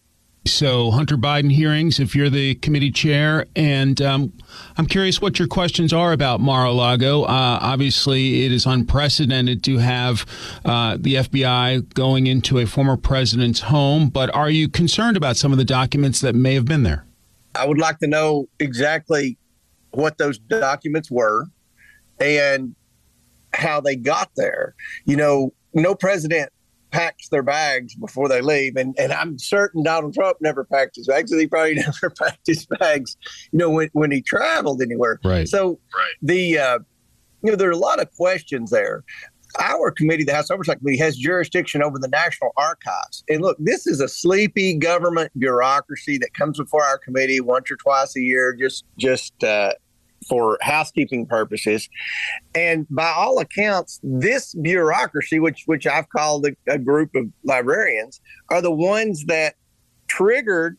So, 0.45 0.89
Hunter 0.89 1.17
Biden 1.17 1.51
hearings, 1.51 1.99
if 1.99 2.15
you're 2.15 2.29
the 2.29 2.55
committee 2.55 2.91
chair, 2.91 3.45
and 3.55 4.01
um, 4.01 4.33
I'm 4.77 4.87
curious 4.87 5.21
what 5.21 5.37
your 5.37 5.47
questions 5.47 5.93
are 5.93 6.11
about 6.11 6.39
Mar 6.39 6.65
a 6.65 6.71
Lago. 6.71 7.23
Uh, 7.23 7.59
obviously, 7.61 8.45
it 8.45 8.51
is 8.51 8.65
unprecedented 8.65 9.63
to 9.65 9.77
have 9.77 10.25
uh, 10.65 10.97
the 10.99 11.15
FBI 11.15 11.93
going 11.93 12.25
into 12.25 12.57
a 12.57 12.65
former 12.65 12.97
president's 12.97 13.59
home, 13.61 14.09
but 14.09 14.33
are 14.33 14.49
you 14.49 14.69
concerned 14.69 15.17
about 15.17 15.37
some 15.37 15.51
of 15.51 15.57
the 15.57 15.65
documents 15.65 16.21
that 16.21 16.33
may 16.33 16.55
have 16.55 16.65
been 16.65 16.83
there? 16.83 17.05
I 17.55 17.65
would 17.65 17.79
like 17.79 17.99
to 17.99 18.07
know 18.07 18.47
exactly 18.59 19.37
what 19.91 20.17
those 20.17 20.37
documents 20.37 21.09
were 21.09 21.45
and 22.19 22.75
how 23.53 23.81
they 23.81 23.95
got 23.95 24.29
there. 24.35 24.75
You 25.05 25.17
know, 25.17 25.53
no 25.73 25.95
president 25.95 26.51
packs 26.91 27.29
their 27.29 27.43
bags 27.43 27.95
before 27.95 28.27
they 28.27 28.41
leave. 28.41 28.75
And, 28.75 28.95
and 28.99 29.11
I'm 29.13 29.37
certain 29.37 29.83
Donald 29.83 30.13
Trump 30.13 30.37
never 30.41 30.63
packed 30.63 30.95
his 30.95 31.07
bags. 31.07 31.31
And 31.31 31.39
he 31.39 31.47
probably 31.47 31.75
never 31.75 32.09
packed 32.09 32.47
his 32.47 32.65
bags, 32.65 33.15
you 33.51 33.59
know, 33.59 33.69
when, 33.69 33.89
when 33.93 34.11
he 34.11 34.21
traveled 34.21 34.81
anywhere. 34.81 35.19
Right. 35.23 35.47
So 35.47 35.79
right. 35.95 36.13
the, 36.21 36.57
uh, 36.57 36.79
you 37.43 37.51
know, 37.51 37.55
there 37.55 37.69
are 37.69 37.73
a 37.73 37.77
lot 37.77 38.01
of 38.01 38.11
questions 38.15 38.71
there. 38.71 39.03
Our 39.59 39.91
committee, 39.91 40.23
the 40.23 40.33
House 40.33 40.49
Oversight 40.49 40.79
Committee, 40.79 40.99
has 40.99 41.17
jurisdiction 41.17 41.83
over 41.83 41.99
the 41.99 42.07
National 42.07 42.51
Archives. 42.57 43.23
And 43.29 43.41
look, 43.41 43.57
this 43.59 43.87
is 43.87 43.99
a 43.99 44.07
sleepy 44.07 44.75
government 44.75 45.31
bureaucracy 45.37 46.17
that 46.19 46.33
comes 46.33 46.57
before 46.57 46.83
our 46.83 46.97
committee 46.97 47.41
once 47.41 47.69
or 47.69 47.75
twice 47.75 48.15
a 48.15 48.21
year, 48.21 48.53
just 48.53 48.85
just 48.97 49.43
uh, 49.43 49.73
for 50.27 50.57
housekeeping 50.61 51.25
purposes. 51.25 51.89
And 52.55 52.87
by 52.89 53.09
all 53.09 53.39
accounts, 53.39 53.99
this 54.03 54.53
bureaucracy, 54.55 55.39
which 55.39 55.63
which 55.65 55.85
I've 55.87 56.09
called 56.09 56.45
a, 56.45 56.71
a 56.71 56.77
group 56.77 57.15
of 57.15 57.25
librarians, 57.43 58.21
are 58.49 58.61
the 58.61 58.71
ones 58.71 59.25
that 59.25 59.55
triggered 60.07 60.77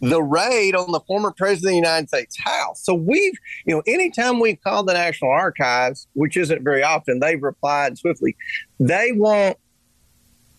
the 0.00 0.22
raid 0.22 0.74
on 0.74 0.92
the 0.92 1.00
former 1.00 1.30
president 1.30 1.68
of 1.68 1.72
the 1.72 1.76
United 1.76 2.08
States 2.08 2.38
house. 2.38 2.82
So 2.82 2.94
we've, 2.94 3.34
you 3.66 3.74
know, 3.74 3.82
anytime 3.86 4.40
we've 4.40 4.60
called 4.62 4.88
the 4.88 4.94
National 4.94 5.30
Archives, 5.30 6.06
which 6.14 6.36
isn't 6.36 6.64
very 6.64 6.82
often, 6.82 7.20
they've 7.20 7.42
replied 7.42 7.98
swiftly. 7.98 8.36
They 8.78 9.12
won't 9.12 9.58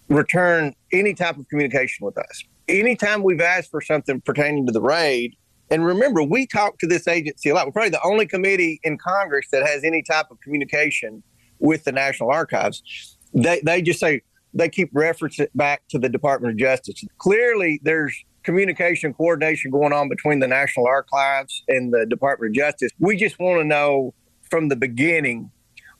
return 0.09 0.73
any 0.91 1.13
type 1.13 1.37
of 1.37 1.47
communication 1.49 2.05
with 2.05 2.17
us. 2.17 2.43
Anytime 2.67 3.23
we've 3.23 3.41
asked 3.41 3.71
for 3.71 3.81
something 3.81 4.21
pertaining 4.21 4.67
to 4.67 4.71
the 4.71 4.81
raid, 4.81 5.35
and 5.71 5.85
remember, 5.85 6.21
we 6.21 6.45
talk 6.45 6.77
to 6.79 6.87
this 6.87 7.07
agency 7.07 7.49
a 7.49 7.55
lot. 7.55 7.65
We're 7.65 7.71
probably 7.71 7.91
the 7.91 8.03
only 8.03 8.27
committee 8.27 8.79
in 8.83 8.97
Congress 8.97 9.47
that 9.51 9.65
has 9.65 9.83
any 9.83 10.03
type 10.03 10.25
of 10.29 10.39
communication 10.41 11.23
with 11.59 11.85
the 11.85 11.93
National 11.93 12.29
Archives. 12.29 13.17
They, 13.33 13.61
they 13.63 13.81
just 13.81 13.99
say, 13.99 14.21
they 14.53 14.67
keep 14.67 14.93
referencing 14.93 15.41
it 15.41 15.57
back 15.57 15.83
to 15.89 15.97
the 15.97 16.09
Department 16.09 16.51
of 16.51 16.57
Justice. 16.57 17.05
Clearly, 17.19 17.79
there's 17.83 18.13
communication 18.43 19.13
coordination 19.13 19.71
going 19.71 19.93
on 19.93 20.09
between 20.09 20.39
the 20.39 20.47
National 20.47 20.87
Archives 20.87 21.63
and 21.67 21.93
the 21.93 22.05
Department 22.05 22.51
of 22.51 22.55
Justice. 22.55 22.91
We 22.99 23.17
just 23.17 23.39
want 23.39 23.59
to 23.59 23.63
know 23.63 24.13
from 24.49 24.69
the 24.69 24.75
beginning 24.75 25.51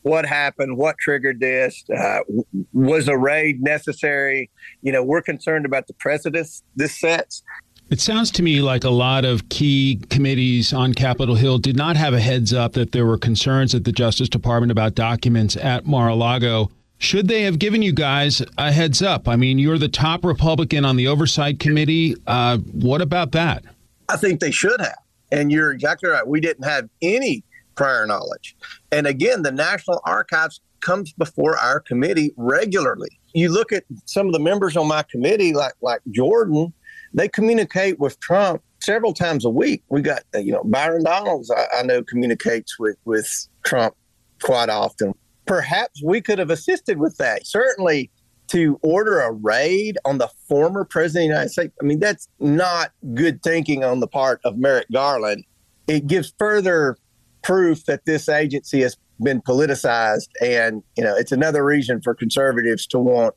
what 0.04 0.26
happened, 0.26 0.78
what 0.78 0.98
triggered 0.98 1.40
this, 1.40 1.84
uh, 1.96 2.20
was 2.74 3.08
a 3.08 3.18
raid 3.18 3.62
necessary? 3.62 4.50
You 4.82 4.92
know, 4.92 5.04
we're 5.04 5.22
concerned 5.22 5.66
about 5.66 5.88
the 5.88 5.94
precedents 5.94 6.64
this 6.76 7.00
sets. 7.00 7.44
It 7.90 8.00
sounds 8.00 8.32
to 8.32 8.44
me 8.44 8.62
like 8.62 8.86
a 8.86 8.90
lot 8.90 9.26
of 9.26 9.50
key 9.50 10.02
committees 10.10 10.72
on 10.72 10.94
Capitol 10.94 11.36
Hill 11.36 11.58
did 11.58 11.76
not 11.76 11.98
have 11.98 12.14
a 12.14 12.22
heads 12.22 12.54
up 12.54 12.74
that 12.74 12.94
there 12.94 13.06
were 13.06 13.18
concerns 13.18 13.76
at 13.76 13.84
the 13.84 13.92
Justice 13.92 14.30
Department 14.30 14.72
about 14.72 14.96
documents 14.96 15.58
at 15.58 15.86
Mar 15.86 16.08
a 16.08 16.16
Lago. 16.16 16.72
Should 17.02 17.28
they 17.28 17.42
have 17.42 17.58
given 17.58 17.82
you 17.82 17.94
guys 17.94 18.44
a 18.60 18.72
heads 18.72 19.02
up? 19.02 19.28
I 19.28 19.36
mean, 19.36 19.58
you're 19.58 19.80
the 19.80 19.88
top 19.88 20.24
Republican 20.24 20.86
on 20.86 20.98
the 20.98 21.08
Oversight 21.08 21.60
Committee. 21.60 22.16
Uh, 22.28 22.60
what 22.60 23.02
about 23.02 23.32
that? 23.32 23.64
I 24.08 24.18
think 24.18 24.40
they 24.40 24.52
should 24.52 24.80
have. 24.80 25.00
And 25.32 25.52
you're 25.52 25.72
exactly 25.72 26.10
right. 26.10 26.26
We 26.26 26.40
didn't 26.40 26.64
have 26.64 26.88
any 27.02 27.44
prior 27.74 28.06
knowledge. 28.06 28.56
And 28.92 29.08
again, 29.08 29.42
the 29.42 29.52
National 29.52 30.00
Archives 30.06 30.62
comes 30.82 31.12
before 31.14 31.58
our 31.58 31.80
committee 31.80 32.34
regularly. 32.38 33.20
You 33.34 33.52
look 33.52 33.72
at 33.72 33.84
some 34.06 34.28
of 34.28 34.34
the 34.34 34.40
members 34.40 34.78
on 34.78 34.88
my 34.88 35.02
committee, 35.02 35.54
like 35.54 35.74
like 35.82 36.02
Jordan, 36.12 36.72
they 37.16 37.28
communicate 37.28 37.98
with 37.98 38.20
Trump 38.20 38.62
several 38.80 39.16
times 39.16 39.44
a 39.44 39.50
week. 39.50 39.82
We 39.90 40.04
got 40.04 40.22
you 40.36 40.52
know 40.52 40.64
Byron 40.64 41.06
Donalds, 41.06 41.50
I, 41.50 41.80
I 41.80 41.82
know 41.82 42.04
communicates 42.04 42.78
with 42.78 42.98
with 43.06 43.48
Trump 43.64 43.96
quite 44.40 44.70
often 44.70 45.16
perhaps 45.52 46.02
we 46.02 46.22
could 46.22 46.40
have 46.40 46.50
assisted 46.50 46.98
with 46.98 47.18
that. 47.18 47.46
Certainly, 47.46 48.10
to 48.48 48.80
order 48.84 49.20
a 49.20 49.34
raid 49.34 49.98
on 50.06 50.18
the 50.18 50.30
former 50.48 50.86
president 50.86 51.26
of 51.26 51.28
the 51.28 51.34
United 51.34 51.50
States, 51.50 51.74
I 51.82 51.84
mean, 51.84 52.00
that's 52.00 52.30
not 52.40 52.92
good 53.14 53.44
thinking 53.44 53.84
on 53.84 54.00
the 54.00 54.08
part 54.08 54.40
of 54.46 54.58
Merrick 54.58 54.88
Garland. 54.94 55.44
It 55.88 56.08
gives 56.08 56.34
further 56.40 56.98
proof 57.44 57.84
that 57.84 58.06
this 58.06 58.30
agency 58.30 58.80
has 58.80 58.96
been 59.22 59.42
politicized. 59.42 60.30
And, 60.42 60.84
you 60.96 61.04
know, 61.04 61.18
it's 61.18 61.34
another 61.34 61.66
reason 61.66 62.02
for 62.02 62.16
conservatives 62.16 62.88
to 62.88 63.00
want 63.00 63.36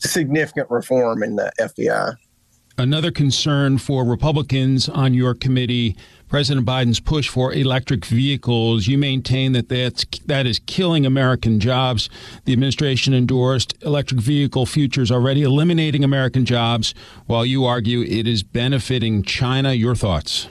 significant 0.00 0.70
reform 0.70 1.22
in 1.22 1.36
the 1.36 1.50
FBI. 1.58 2.14
Another 2.76 3.10
concern 3.10 3.78
for 3.78 4.04
Republicans 4.04 4.86
on 4.86 5.14
your 5.14 5.34
committee 5.34 5.96
President 6.28 6.66
Biden's 6.66 7.00
push 7.00 7.28
for 7.28 7.52
electric 7.52 8.04
vehicles. 8.04 8.86
You 8.86 8.98
maintain 8.98 9.52
that 9.52 9.68
that's, 9.68 10.04
that 10.26 10.46
is 10.46 10.60
killing 10.66 11.06
American 11.06 11.58
jobs. 11.58 12.10
The 12.44 12.52
administration 12.52 13.14
endorsed 13.14 13.74
electric 13.82 14.20
vehicle 14.20 14.66
futures 14.66 15.10
already 15.10 15.42
eliminating 15.42 16.04
American 16.04 16.44
jobs, 16.44 16.94
while 17.26 17.46
you 17.46 17.64
argue 17.64 18.02
it 18.02 18.26
is 18.26 18.42
benefiting 18.42 19.22
China. 19.22 19.72
Your 19.72 19.94
thoughts? 19.94 20.48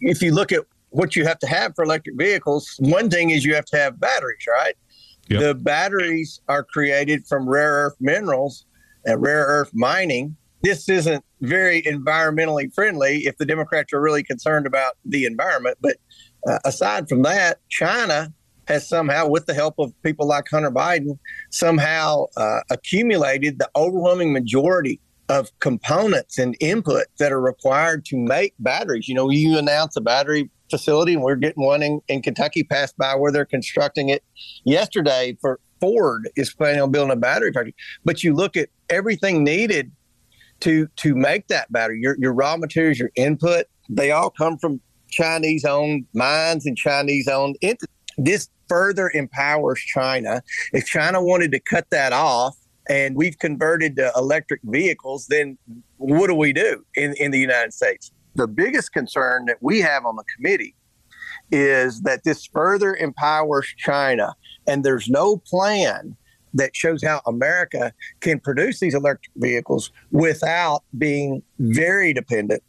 If 0.00 0.20
you 0.22 0.32
look 0.32 0.50
at 0.50 0.64
what 0.88 1.14
you 1.14 1.24
have 1.26 1.38
to 1.40 1.46
have 1.46 1.74
for 1.76 1.84
electric 1.84 2.16
vehicles, 2.16 2.74
one 2.80 3.08
thing 3.08 3.30
is 3.30 3.44
you 3.44 3.54
have 3.54 3.66
to 3.66 3.76
have 3.76 4.00
batteries, 4.00 4.44
right? 4.48 4.74
Yep. 5.28 5.40
The 5.40 5.54
batteries 5.54 6.40
are 6.48 6.64
created 6.64 7.26
from 7.26 7.48
rare 7.48 7.72
earth 7.72 7.94
minerals 8.00 8.66
and 9.04 9.22
rare 9.22 9.44
earth 9.44 9.70
mining 9.72 10.36
this 10.62 10.88
isn't 10.88 11.24
very 11.40 11.82
environmentally 11.82 12.72
friendly 12.72 13.18
if 13.26 13.36
the 13.38 13.46
Democrats 13.46 13.92
are 13.92 14.00
really 14.00 14.22
concerned 14.22 14.66
about 14.66 14.94
the 15.04 15.24
environment. 15.24 15.78
But 15.80 15.96
uh, 16.46 16.58
aside 16.64 17.08
from 17.08 17.22
that, 17.22 17.58
China 17.68 18.32
has 18.66 18.88
somehow, 18.88 19.28
with 19.28 19.46
the 19.46 19.54
help 19.54 19.74
of 19.78 19.92
people 20.02 20.26
like 20.26 20.48
Hunter 20.48 20.70
Biden, 20.70 21.18
somehow 21.50 22.26
uh, 22.36 22.60
accumulated 22.70 23.58
the 23.58 23.68
overwhelming 23.74 24.32
majority 24.32 25.00
of 25.28 25.48
components 25.60 26.38
and 26.38 26.56
input 26.60 27.06
that 27.18 27.32
are 27.32 27.40
required 27.40 28.04
to 28.04 28.16
make 28.16 28.54
batteries. 28.58 29.08
You 29.08 29.14
know, 29.14 29.30
you 29.30 29.58
announce 29.58 29.96
a 29.96 30.00
battery 30.00 30.50
facility, 30.70 31.14
and 31.14 31.22
we're 31.22 31.36
getting 31.36 31.64
one 31.64 31.82
in, 31.82 32.00
in 32.08 32.22
Kentucky 32.22 32.64
passed 32.64 32.96
by 32.96 33.14
where 33.14 33.32
they're 33.32 33.44
constructing 33.44 34.08
it 34.08 34.22
yesterday 34.64 35.36
for 35.40 35.58
Ford 35.80 36.28
is 36.36 36.52
planning 36.52 36.80
on 36.80 36.90
building 36.90 37.12
a 37.12 37.16
battery 37.16 37.52
factory. 37.52 37.74
But 38.04 38.22
you 38.22 38.34
look 38.34 38.56
at 38.56 38.68
everything 38.88 39.42
needed 39.42 39.90
to 40.60 40.86
to 40.96 41.14
make 41.14 41.48
that 41.48 41.70
battery. 41.72 42.00
Your 42.00 42.16
your 42.18 42.32
raw 42.32 42.56
materials, 42.56 42.98
your 42.98 43.10
input, 43.16 43.66
they 43.88 44.10
all 44.10 44.30
come 44.30 44.58
from 44.58 44.80
Chinese 45.10 45.64
owned 45.64 46.06
mines 46.14 46.66
and 46.66 46.76
Chinese 46.76 47.28
owned. 47.28 47.56
This 48.16 48.48
further 48.68 49.10
empowers 49.14 49.80
China. 49.80 50.42
If 50.72 50.86
China 50.86 51.22
wanted 51.22 51.50
to 51.52 51.60
cut 51.60 51.86
that 51.90 52.12
off 52.12 52.56
and 52.88 53.16
we've 53.16 53.38
converted 53.38 53.96
to 53.96 54.12
electric 54.16 54.60
vehicles, 54.64 55.26
then 55.26 55.58
what 55.96 56.28
do 56.28 56.34
we 56.34 56.52
do 56.52 56.84
in, 56.94 57.14
in 57.14 57.30
the 57.32 57.38
United 57.38 57.72
States? 57.72 58.12
The 58.36 58.46
biggest 58.46 58.92
concern 58.92 59.46
that 59.46 59.58
we 59.60 59.80
have 59.80 60.06
on 60.06 60.16
the 60.16 60.24
committee 60.36 60.76
is 61.50 62.02
that 62.02 62.22
this 62.24 62.46
further 62.46 62.94
empowers 62.94 63.66
China, 63.76 64.34
and 64.68 64.84
there's 64.84 65.08
no 65.08 65.38
plan 65.38 66.16
that 66.54 66.74
shows 66.74 67.02
how 67.02 67.20
America 67.26 67.92
can 68.20 68.40
produce 68.40 68.80
these 68.80 68.94
electric 68.94 69.32
vehicles 69.36 69.90
without 70.10 70.82
being 70.98 71.42
very 71.58 72.12
dependent 72.12 72.62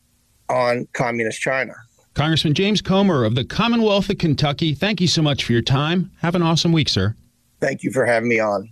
on 0.50 0.88
communist 0.94 1.42
China. 1.42 1.74
Congressman 2.14 2.54
James 2.54 2.82
Comer 2.82 3.24
of 3.24 3.36
the 3.36 3.46
Commonwealth 3.46 4.10
of 4.10 4.18
Kentucky, 4.18 4.74
thank 4.74 5.00
you 5.00 5.08
so 5.08 5.22
much 5.22 5.46
for 5.46 5.54
your 5.54 5.62
time. 5.62 6.12
Have 6.20 6.36
an 6.36 6.42
awesome 6.42 6.74
week, 6.74 6.90
sir. 6.90 7.16
Thank 7.62 7.84
you 7.84 7.92
for 7.92 8.06
having 8.06 8.28
me 8.28 8.40
on. 8.40 8.70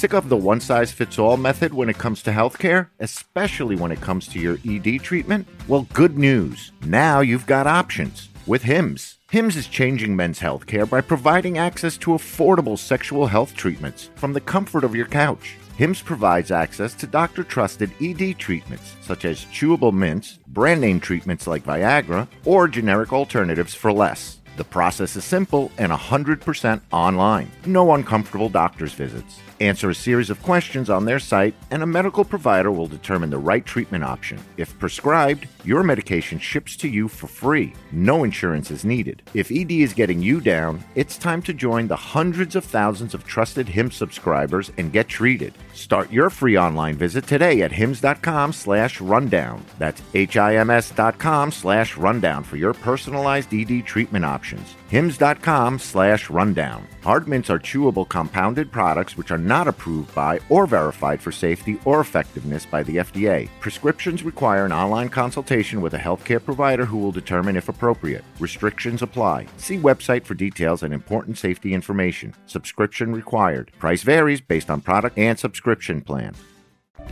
Sick 0.00 0.14
of 0.14 0.30
the 0.30 0.36
one 0.38 0.60
size 0.60 0.90
fits 0.90 1.18
all 1.18 1.36
method 1.36 1.74
when 1.74 1.90
it 1.90 1.98
comes 1.98 2.22
to 2.22 2.30
healthcare, 2.30 2.88
especially 3.00 3.76
when 3.76 3.92
it 3.92 4.00
comes 4.00 4.26
to 4.28 4.38
your 4.38 4.58
ED 4.66 5.02
treatment? 5.02 5.46
Well, 5.68 5.86
good 5.92 6.16
news. 6.16 6.72
Now 6.86 7.20
you've 7.20 7.44
got 7.44 7.66
options 7.66 8.30
with 8.46 8.62
HIMS. 8.62 9.18
HIMS 9.30 9.56
is 9.56 9.66
changing 9.66 10.16
men's 10.16 10.40
healthcare 10.40 10.88
by 10.88 11.02
providing 11.02 11.58
access 11.58 11.98
to 11.98 12.12
affordable 12.12 12.78
sexual 12.78 13.26
health 13.26 13.54
treatments 13.54 14.08
from 14.14 14.32
the 14.32 14.40
comfort 14.40 14.84
of 14.84 14.94
your 14.94 15.04
couch. 15.04 15.56
HIMS 15.76 16.00
provides 16.00 16.50
access 16.50 16.94
to 16.94 17.06
doctor 17.06 17.44
trusted 17.44 17.90
ED 18.00 18.38
treatments 18.38 18.96
such 19.02 19.26
as 19.26 19.44
chewable 19.52 19.92
mints, 19.92 20.38
brand 20.46 20.80
name 20.80 20.98
treatments 20.98 21.46
like 21.46 21.64
Viagra, 21.64 22.26
or 22.46 22.68
generic 22.68 23.12
alternatives 23.12 23.74
for 23.74 23.92
less. 23.92 24.40
The 24.56 24.64
process 24.64 25.14
is 25.16 25.24
simple 25.24 25.70
and 25.76 25.92
100% 25.92 26.80
online. 26.90 27.50
No 27.66 27.92
uncomfortable 27.92 28.48
doctor's 28.48 28.94
visits. 28.94 29.40
Answer 29.60 29.90
a 29.90 29.94
series 29.94 30.30
of 30.30 30.42
questions 30.42 30.88
on 30.88 31.04
their 31.04 31.18
site, 31.18 31.54
and 31.70 31.82
a 31.82 31.86
medical 31.86 32.24
provider 32.24 32.70
will 32.70 32.86
determine 32.86 33.28
the 33.28 33.36
right 33.36 33.64
treatment 33.64 34.02
option. 34.02 34.42
If 34.56 34.78
prescribed, 34.78 35.48
your 35.66 35.82
medication 35.82 36.38
ships 36.38 36.76
to 36.78 36.88
you 36.88 37.08
for 37.08 37.26
free. 37.26 37.74
No 37.92 38.24
insurance 38.24 38.70
is 38.70 38.86
needed. 38.86 39.20
If 39.34 39.50
ED 39.50 39.72
is 39.72 39.92
getting 39.92 40.22
you 40.22 40.40
down, 40.40 40.82
it's 40.94 41.18
time 41.18 41.42
to 41.42 41.52
join 41.52 41.88
the 41.88 41.96
hundreds 41.96 42.56
of 42.56 42.64
thousands 42.64 43.12
of 43.12 43.26
trusted 43.26 43.68
HIMS 43.68 43.96
subscribers 43.96 44.72
and 44.78 44.94
get 44.94 45.08
treated. 45.08 45.52
Start 45.74 46.10
your 46.10 46.30
free 46.30 46.56
online 46.56 46.94
visit 46.96 47.26
today 47.26 47.60
at 47.60 47.70
hims.com 47.70 48.54
slash 48.54 48.98
rundown. 49.02 49.62
That's 49.78 50.00
H-I-M-S 50.14 50.92
dot 50.92 51.18
com 51.18 51.52
slash 51.52 51.98
rundown 51.98 52.44
for 52.44 52.56
your 52.56 52.72
personalized 52.72 53.52
ED 53.52 53.84
treatment 53.84 54.24
options. 54.24 54.74
Hims.com 54.88 55.78
slash 55.78 56.30
rundown. 56.30 56.86
Hard 57.02 57.26
mints 57.26 57.48
are 57.48 57.58
chewable 57.58 58.06
compounded 58.06 58.70
products 58.70 59.16
which 59.16 59.30
are 59.30 59.38
not 59.38 59.66
approved 59.66 60.14
by 60.14 60.38
or 60.50 60.66
verified 60.66 61.22
for 61.22 61.32
safety 61.32 61.78
or 61.86 62.00
effectiveness 62.00 62.66
by 62.66 62.82
the 62.82 62.96
FDA. 62.96 63.48
Prescriptions 63.58 64.22
require 64.22 64.66
an 64.66 64.72
online 64.72 65.08
consultation 65.08 65.80
with 65.80 65.94
a 65.94 65.98
healthcare 65.98 66.44
provider 66.44 66.84
who 66.84 66.98
will 66.98 67.10
determine 67.10 67.56
if 67.56 67.70
appropriate. 67.70 68.22
Restrictions 68.38 69.00
apply. 69.00 69.46
See 69.56 69.78
website 69.78 70.24
for 70.24 70.34
details 70.34 70.82
and 70.82 70.92
important 70.92 71.38
safety 71.38 71.72
information. 71.72 72.34
Subscription 72.44 73.12
required. 73.12 73.72
Price 73.78 74.02
varies 74.02 74.42
based 74.42 74.68
on 74.68 74.82
product 74.82 75.16
and 75.16 75.38
subscription 75.38 76.02
plan. 76.02 76.34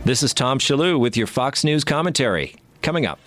This 0.05 0.21
is 0.21 0.35
Tom 0.35 0.59
Shillue 0.59 0.99
with 0.99 1.17
your 1.17 1.27
Fox 1.27 1.63
News 1.63 1.83
commentary. 1.83 2.55
Coming 2.83 3.07
up. 3.07 3.19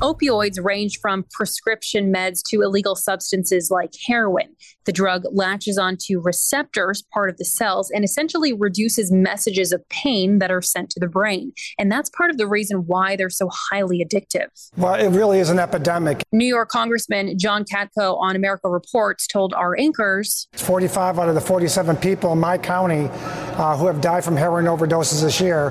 Opioids 0.00 0.62
range 0.62 1.00
from 1.00 1.24
prescription 1.32 2.12
meds 2.12 2.40
to 2.50 2.62
illegal 2.62 2.94
substances 2.94 3.68
like 3.68 3.90
heroin. 4.06 4.54
The 4.84 4.92
drug 4.92 5.24
latches 5.32 5.76
onto 5.76 6.20
receptors, 6.20 7.02
part 7.12 7.30
of 7.30 7.36
the 7.36 7.44
cells, 7.44 7.90
and 7.90 8.04
essentially 8.04 8.52
reduces 8.52 9.10
messages 9.10 9.72
of 9.72 9.86
pain 9.88 10.38
that 10.38 10.52
are 10.52 10.62
sent 10.62 10.90
to 10.90 11.00
the 11.00 11.08
brain. 11.08 11.52
And 11.80 11.90
that's 11.90 12.10
part 12.10 12.30
of 12.30 12.38
the 12.38 12.46
reason 12.46 12.86
why 12.86 13.16
they're 13.16 13.28
so 13.28 13.50
highly 13.52 14.04
addictive. 14.04 14.46
Well, 14.76 14.94
it 14.94 15.08
really 15.08 15.40
is 15.40 15.50
an 15.50 15.58
epidemic. 15.58 16.22
New 16.30 16.46
York 16.46 16.68
Congressman 16.68 17.36
John 17.36 17.64
Katko 17.64 18.18
on 18.20 18.36
America 18.36 18.68
Reports 18.68 19.26
told 19.26 19.52
our 19.52 19.76
anchors 19.76 20.46
45 20.52 21.18
out 21.18 21.28
of 21.28 21.34
the 21.34 21.40
47 21.40 21.96
people 21.96 22.32
in 22.32 22.38
my 22.38 22.56
county 22.56 23.08
uh, 23.12 23.76
who 23.76 23.88
have 23.88 24.00
died 24.00 24.24
from 24.24 24.36
heroin 24.36 24.66
overdoses 24.66 25.22
this 25.22 25.40
year 25.40 25.70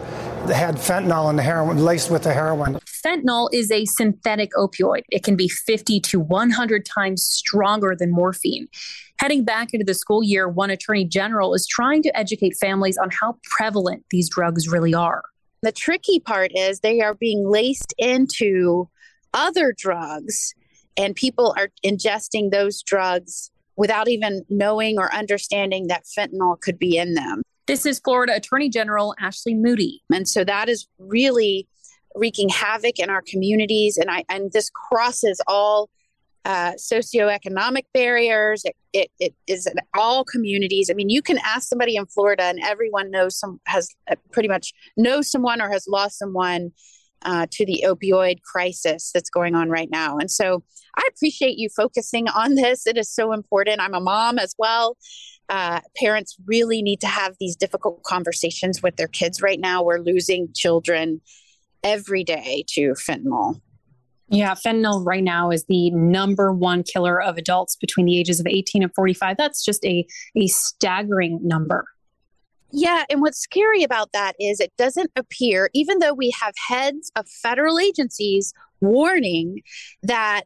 had 0.53 0.75
fentanyl 0.75 1.29
in 1.29 1.36
the 1.36 1.43
heroin, 1.43 1.84
laced 1.84 2.12
with 2.12 2.24
the 2.24 2.34
heroin. 2.34 2.79
Fentanyl 3.08 3.48
is 3.54 3.72
a 3.72 3.86
synthetic 3.86 4.52
opioid. 4.58 5.04
It 5.10 5.24
can 5.24 5.38
be 5.38 5.48
50 5.48 6.02
to 6.02 6.20
100 6.20 6.86
times 6.86 7.24
stronger 7.24 7.96
than 7.98 8.12
morphine. 8.12 8.68
Heading 9.20 9.46
back 9.46 9.74
into 9.74 9.86
the 9.86 9.94
school 9.94 10.22
year, 10.24 10.50
one 10.50 10.70
attorney 10.70 11.06
general 11.06 11.54
is 11.54 11.66
trying 11.66 12.04
to 12.04 12.18
educate 12.18 12.56
families 12.60 12.98
on 12.98 13.10
how 13.22 13.38
prevalent 13.44 14.04
these 14.10 14.30
drugs 14.30 14.68
really 14.68 14.94
are. 14.94 15.24
The 15.62 15.72
tricky 15.72 16.20
part 16.20 16.52
is 16.54 16.82
they 16.82 17.00
are 17.00 17.14
being 17.14 17.50
laced 17.50 17.94
into 17.98 18.90
other 19.34 19.74
drugs, 19.76 20.54
and 20.98 21.16
people 21.16 21.56
are 21.58 21.70
ingesting 21.86 22.52
those 22.52 22.84
drugs 22.84 23.52
without 23.78 24.10
even 24.10 24.44
knowing 24.50 25.00
or 25.00 25.14
understanding 25.16 25.88
that 25.88 26.04
fentanyl 26.06 26.60
could 26.60 26.78
be 26.78 26.98
in 26.98 27.14
them. 27.14 27.42
This 27.68 27.86
is 27.86 28.00
Florida 28.00 28.36
Attorney 28.36 28.70
General 28.70 29.16
Ashley 29.20 29.54
Moody. 29.54 30.02
And 30.12 30.28
so 30.28 30.44
that 30.44 30.68
is 30.68 30.88
really 31.00 31.68
wreaking 32.18 32.50
havoc 32.50 33.00
in 33.00 33.10
our 33.10 33.22
communities. 33.22 33.98
And 33.98 34.10
I 34.10 34.24
and 34.30 34.52
this 34.52 34.70
crosses 34.70 35.42
all 35.48 35.90
uh, 36.46 36.74
socioeconomic 36.74 37.84
barriers. 37.94 38.64
It, 38.64 38.76
it, 38.94 39.12
it 39.20 39.36
is 39.48 39.68
in 39.68 39.76
all 39.94 40.24
communities. 40.24 40.90
I 40.90 40.94
mean, 40.94 41.10
you 41.10 41.22
can 41.22 41.38
ask 41.44 41.68
somebody 41.68 41.96
in 41.96 42.06
Florida, 42.06 42.44
and 42.44 42.60
everyone 42.64 43.12
knows 43.12 43.38
some 43.38 43.60
has 43.68 43.90
uh, 44.10 44.16
pretty 44.32 44.50
much 44.50 44.74
knows 44.96 45.30
someone 45.30 45.62
or 45.62 45.70
has 45.70 45.88
lost 45.88 46.18
someone 46.18 46.72
uh, 47.24 47.48
to 47.52 47.66
the 47.66 47.84
opioid 47.86 48.42
crisis 48.44 49.12
that's 49.14 49.30
going 49.30 49.56
on 49.56 49.70
right 49.70 49.90
now. 49.92 50.18
And 50.18 50.32
so, 50.32 50.64
I 50.96 51.08
appreciate 51.10 51.58
you 51.58 51.70
focusing 51.70 52.28
on 52.28 52.56
this. 52.56 52.88
It 52.88 52.98
is 52.98 53.14
so 53.14 53.32
important. 53.32 53.82
I'm 53.82 53.94
a 53.94 54.00
mom 54.00 54.40
as 54.40 54.56
well, 54.58 54.98
uh, 55.50 55.80
parents 55.96 56.36
really 56.46 56.82
need 56.82 57.02
to 57.02 57.08
have 57.08 57.36
these 57.40 57.56
difficult 57.56 58.04
conversations 58.04 58.82
with 58.82 58.98
their 58.98 59.08
kids 59.08 59.42
right 59.42 59.60
now. 59.60 59.84
We're 59.84 60.00
losing 60.00 60.50
children 60.54 61.22
every 61.84 62.24
day 62.24 62.63
to 62.69 62.93
fentanyl. 62.93 63.62
Yeah, 64.29 64.55
fentanyl 64.55 65.05
right 65.05 65.24
now 65.24 65.51
is 65.51 65.65
the 65.65 65.89
number 65.91 66.51
one 66.51 66.84
killer 66.84 67.22
of 67.22 67.38
adults 67.38 67.77
between 67.77 68.07
the 68.07 68.19
ages 68.19 68.39
of 68.39 68.48
18 68.48 68.84
and 68.84 68.93
45. 68.93 69.38
That's 69.38 69.63
just 69.63 69.86
a, 69.86 70.05
a 70.36 70.48
staggering 70.48 71.39
number. 71.43 71.86
Yeah, 72.72 73.05
and 73.10 73.22
what's 73.22 73.39
scary 73.39 73.84
about 73.84 74.12
that 74.12 74.36
is 74.39 74.60
it 74.60 74.74
doesn't 74.77 75.12
appear, 75.15 75.70
even 75.74 76.00
though 76.00 76.13
we 76.13 76.31
have 76.31 76.53
heads 76.68 77.11
of 77.16 77.25
federal 77.29 77.79
agencies 77.79 78.53
warning 78.81 79.61
that 80.03 80.44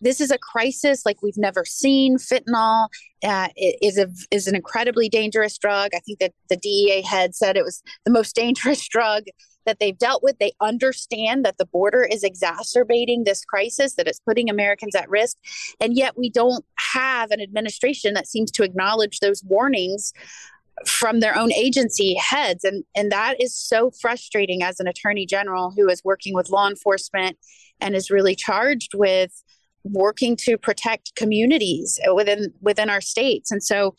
this 0.00 0.20
is 0.20 0.30
a 0.30 0.38
crisis 0.38 1.04
like 1.04 1.22
we've 1.22 1.36
never 1.36 1.64
seen. 1.64 2.16
Fentanyl 2.16 2.88
uh, 3.22 3.48
is 3.56 3.98
a 3.98 4.08
is 4.30 4.46
an 4.46 4.56
incredibly 4.56 5.08
dangerous 5.08 5.58
drug. 5.58 5.90
I 5.94 6.00
think 6.00 6.18
that 6.18 6.32
the 6.48 6.56
DEA 6.56 7.02
head 7.02 7.36
said 7.36 7.56
it 7.56 7.64
was 7.64 7.82
the 8.04 8.10
most 8.10 8.34
dangerous 8.34 8.88
drug 8.88 9.24
that 9.66 9.78
they've 9.78 9.98
dealt 9.98 10.22
with. 10.22 10.38
They 10.38 10.52
understand 10.60 11.44
that 11.44 11.58
the 11.58 11.66
border 11.66 12.02
is 12.02 12.22
exacerbating 12.22 13.24
this 13.24 13.44
crisis, 13.44 13.94
that 13.94 14.08
it's 14.08 14.20
putting 14.20 14.48
Americans 14.48 14.94
at 14.94 15.08
risk, 15.08 15.36
and 15.80 15.96
yet 15.96 16.16
we 16.16 16.30
don't 16.30 16.64
have 16.92 17.30
an 17.30 17.40
administration 17.40 18.14
that 18.14 18.26
seems 18.26 18.50
to 18.52 18.62
acknowledge 18.62 19.20
those 19.20 19.42
warnings 19.44 20.12
from 20.86 21.20
their 21.20 21.36
own 21.36 21.52
agency 21.52 22.14
heads. 22.14 22.64
And 22.64 22.84
and 22.94 23.10
that 23.12 23.40
is 23.42 23.54
so 23.54 23.90
frustrating 24.00 24.62
as 24.62 24.80
an 24.80 24.86
attorney 24.86 25.26
general 25.26 25.72
who 25.76 25.88
is 25.88 26.02
working 26.04 26.34
with 26.34 26.50
law 26.50 26.68
enforcement 26.68 27.36
and 27.80 27.94
is 27.94 28.10
really 28.10 28.34
charged 28.34 28.94
with 28.94 29.42
working 29.82 30.36
to 30.36 30.58
protect 30.58 31.14
communities 31.16 31.98
within 32.14 32.52
within 32.60 32.90
our 32.90 33.00
states. 33.00 33.50
And 33.50 33.62
so 33.62 33.94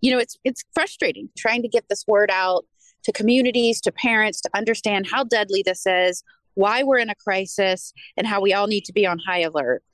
you 0.00 0.10
know 0.10 0.18
it's 0.18 0.36
it's 0.44 0.64
frustrating 0.74 1.28
trying 1.36 1.62
to 1.62 1.68
get 1.68 1.84
this 1.88 2.04
word 2.06 2.30
out 2.30 2.64
to 3.06 3.12
communities 3.12 3.80
to 3.80 3.92
parents 3.92 4.40
to 4.40 4.50
understand 4.54 5.06
how 5.08 5.22
deadly 5.22 5.62
this 5.64 5.86
is 5.86 6.24
why 6.54 6.82
we're 6.82 6.98
in 6.98 7.08
a 7.08 7.14
crisis 7.14 7.92
and 8.16 8.26
how 8.26 8.40
we 8.40 8.52
all 8.52 8.66
need 8.66 8.84
to 8.84 8.92
be 8.92 9.06
on 9.06 9.20
high 9.20 9.42
alert 9.42 9.84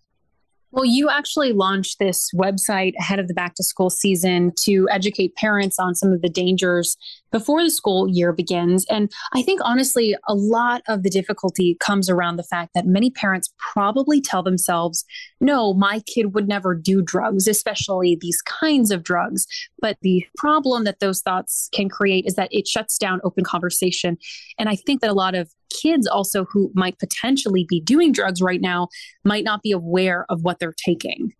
well, 0.72 0.86
you 0.86 1.10
actually 1.10 1.52
launched 1.52 1.98
this 1.98 2.30
website 2.34 2.94
ahead 2.98 3.18
of 3.18 3.28
the 3.28 3.34
back 3.34 3.54
to 3.54 3.62
school 3.62 3.90
season 3.90 4.52
to 4.60 4.88
educate 4.90 5.36
parents 5.36 5.78
on 5.78 5.94
some 5.94 6.12
of 6.12 6.22
the 6.22 6.30
dangers 6.30 6.96
before 7.30 7.62
the 7.62 7.70
school 7.70 8.08
year 8.08 8.32
begins. 8.32 8.86
And 8.88 9.10
I 9.34 9.42
think 9.42 9.60
honestly, 9.64 10.16
a 10.28 10.34
lot 10.34 10.82
of 10.88 11.02
the 11.02 11.10
difficulty 11.10 11.76
comes 11.78 12.08
around 12.08 12.36
the 12.36 12.42
fact 12.42 12.72
that 12.74 12.86
many 12.86 13.10
parents 13.10 13.52
probably 13.72 14.20
tell 14.20 14.42
themselves, 14.42 15.04
no, 15.40 15.74
my 15.74 16.00
kid 16.00 16.34
would 16.34 16.48
never 16.48 16.74
do 16.74 17.02
drugs, 17.02 17.46
especially 17.46 18.16
these 18.18 18.40
kinds 18.42 18.90
of 18.90 19.02
drugs. 19.02 19.46
But 19.78 19.98
the 20.00 20.24
problem 20.38 20.84
that 20.84 21.00
those 21.00 21.20
thoughts 21.20 21.68
can 21.72 21.90
create 21.90 22.24
is 22.26 22.34
that 22.34 22.48
it 22.50 22.66
shuts 22.66 22.96
down 22.96 23.20
open 23.24 23.44
conversation. 23.44 24.16
And 24.58 24.70
I 24.70 24.76
think 24.76 25.02
that 25.02 25.10
a 25.10 25.14
lot 25.14 25.34
of 25.34 25.50
kids 25.82 26.06
also 26.06 26.44
who 26.44 26.70
might 26.74 26.98
potentially 26.98 27.66
be 27.68 27.80
doing 27.80 28.12
drugs 28.12 28.40
right 28.40 28.60
now 28.60 28.88
might 29.24 29.44
not 29.44 29.62
be 29.62 29.72
aware 29.72 30.26
of 30.28 30.42
what 30.42 30.58
they're 30.58 30.74
taking. 30.84 31.32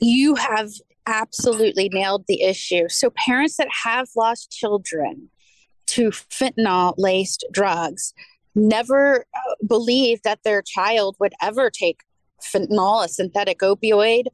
You 0.00 0.34
have 0.36 0.70
absolutely 1.06 1.88
nailed 1.88 2.24
the 2.28 2.42
issue. 2.42 2.88
So, 2.88 3.10
parents 3.10 3.56
that 3.56 3.68
have 3.84 4.08
lost 4.16 4.50
children 4.50 5.30
to 5.88 6.10
fentanyl 6.10 6.94
laced 6.98 7.44
drugs 7.50 8.12
never 8.54 9.20
uh, 9.34 9.54
believed 9.66 10.24
that 10.24 10.40
their 10.44 10.62
child 10.62 11.16
would 11.18 11.32
ever 11.40 11.70
take 11.70 12.00
fentanyl, 12.42 13.04
a 13.04 13.08
synthetic 13.08 13.60
opioid, 13.60 14.24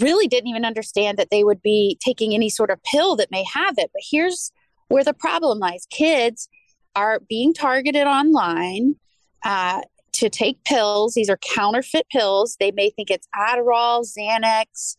really 0.00 0.28
didn't 0.28 0.48
even 0.48 0.64
understand 0.64 1.18
that 1.18 1.30
they 1.30 1.44
would 1.44 1.60
be 1.62 1.98
taking 2.02 2.34
any 2.34 2.48
sort 2.48 2.70
of 2.70 2.82
pill 2.84 3.16
that 3.16 3.30
may 3.30 3.44
have 3.52 3.74
it. 3.78 3.90
But 3.92 4.02
here's 4.10 4.52
where 4.88 5.04
the 5.04 5.14
problem 5.14 5.58
lies 5.58 5.86
kids 5.90 6.48
are 6.94 7.20
being 7.28 7.54
targeted 7.54 8.06
online. 8.06 8.96
Uh, 9.44 9.80
to 10.12 10.28
take 10.28 10.62
pills. 10.64 11.14
These 11.14 11.30
are 11.30 11.38
counterfeit 11.38 12.06
pills. 12.10 12.58
They 12.60 12.70
may 12.70 12.90
think 12.90 13.10
it's 13.10 13.26
Adderall, 13.34 14.04
Xanax, 14.06 14.96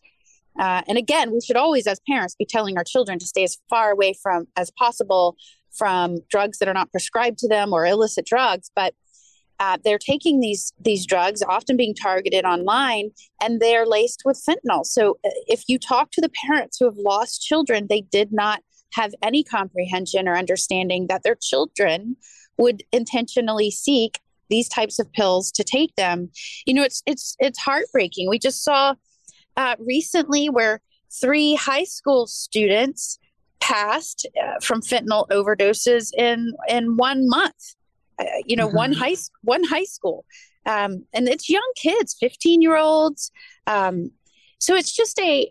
uh, 0.58 0.82
and 0.86 0.96
again, 0.96 1.32
we 1.32 1.40
should 1.40 1.56
always, 1.56 1.86
as 1.86 2.00
parents, 2.08 2.34
be 2.36 2.46
telling 2.46 2.76
our 2.76 2.84
children 2.84 3.18
to 3.18 3.26
stay 3.26 3.44
as 3.44 3.58
far 3.68 3.90
away 3.90 4.14
from 4.22 4.46
as 4.56 4.70
possible 4.70 5.36
from 5.72 6.18
drugs 6.30 6.58
that 6.58 6.68
are 6.68 6.74
not 6.74 6.92
prescribed 6.92 7.38
to 7.38 7.48
them 7.48 7.72
or 7.72 7.84
illicit 7.84 8.24
drugs. 8.24 8.70
But 8.74 8.94
uh, 9.58 9.78
they're 9.84 9.98
taking 9.98 10.40
these 10.40 10.72
these 10.80 11.06
drugs, 11.06 11.42
often 11.42 11.76
being 11.76 11.94
targeted 11.94 12.44
online, 12.44 13.10
and 13.42 13.60
they're 13.60 13.86
laced 13.86 14.22
with 14.24 14.42
fentanyl. 14.48 14.84
So 14.84 15.18
uh, 15.24 15.30
if 15.46 15.64
you 15.68 15.78
talk 15.78 16.10
to 16.12 16.20
the 16.20 16.30
parents 16.46 16.76
who 16.78 16.84
have 16.86 16.96
lost 16.96 17.42
children, 17.42 17.86
they 17.88 18.02
did 18.02 18.32
not 18.32 18.62
have 18.94 19.12
any 19.22 19.42
comprehension 19.42 20.28
or 20.28 20.36
understanding 20.36 21.06
that 21.08 21.22
their 21.22 21.36
children 21.40 22.16
would 22.56 22.82
intentionally 22.92 23.70
seek 23.70 24.20
these 24.50 24.68
types 24.68 24.98
of 24.98 25.12
pills 25.12 25.50
to 25.52 25.64
take 25.64 25.94
them. 25.96 26.30
You 26.66 26.74
know, 26.74 26.82
it's 26.82 27.02
it's 27.06 27.36
it's 27.38 27.58
heartbreaking. 27.58 28.28
We 28.28 28.38
just 28.38 28.62
saw 28.62 28.94
uh, 29.56 29.76
recently 29.78 30.48
where 30.48 30.80
three 31.20 31.54
high 31.54 31.84
school 31.84 32.26
students 32.26 33.18
passed 33.60 34.26
uh, 34.42 34.60
from 34.62 34.82
fentanyl 34.82 35.26
overdoses 35.28 36.10
in 36.16 36.52
in 36.68 36.96
one 36.96 37.28
month. 37.28 37.74
Uh, 38.18 38.24
you 38.46 38.56
know, 38.56 38.68
mm-hmm. 38.68 38.76
one 38.76 38.92
high 38.92 39.16
one 39.42 39.64
high 39.64 39.84
school, 39.84 40.24
um, 40.66 41.04
and 41.12 41.28
it's 41.28 41.48
young 41.48 41.72
kids, 41.76 42.16
fifteen 42.18 42.62
year 42.62 42.76
olds. 42.76 43.32
Um, 43.66 44.10
so 44.58 44.74
it's 44.74 44.94
just 44.94 45.18
a 45.18 45.50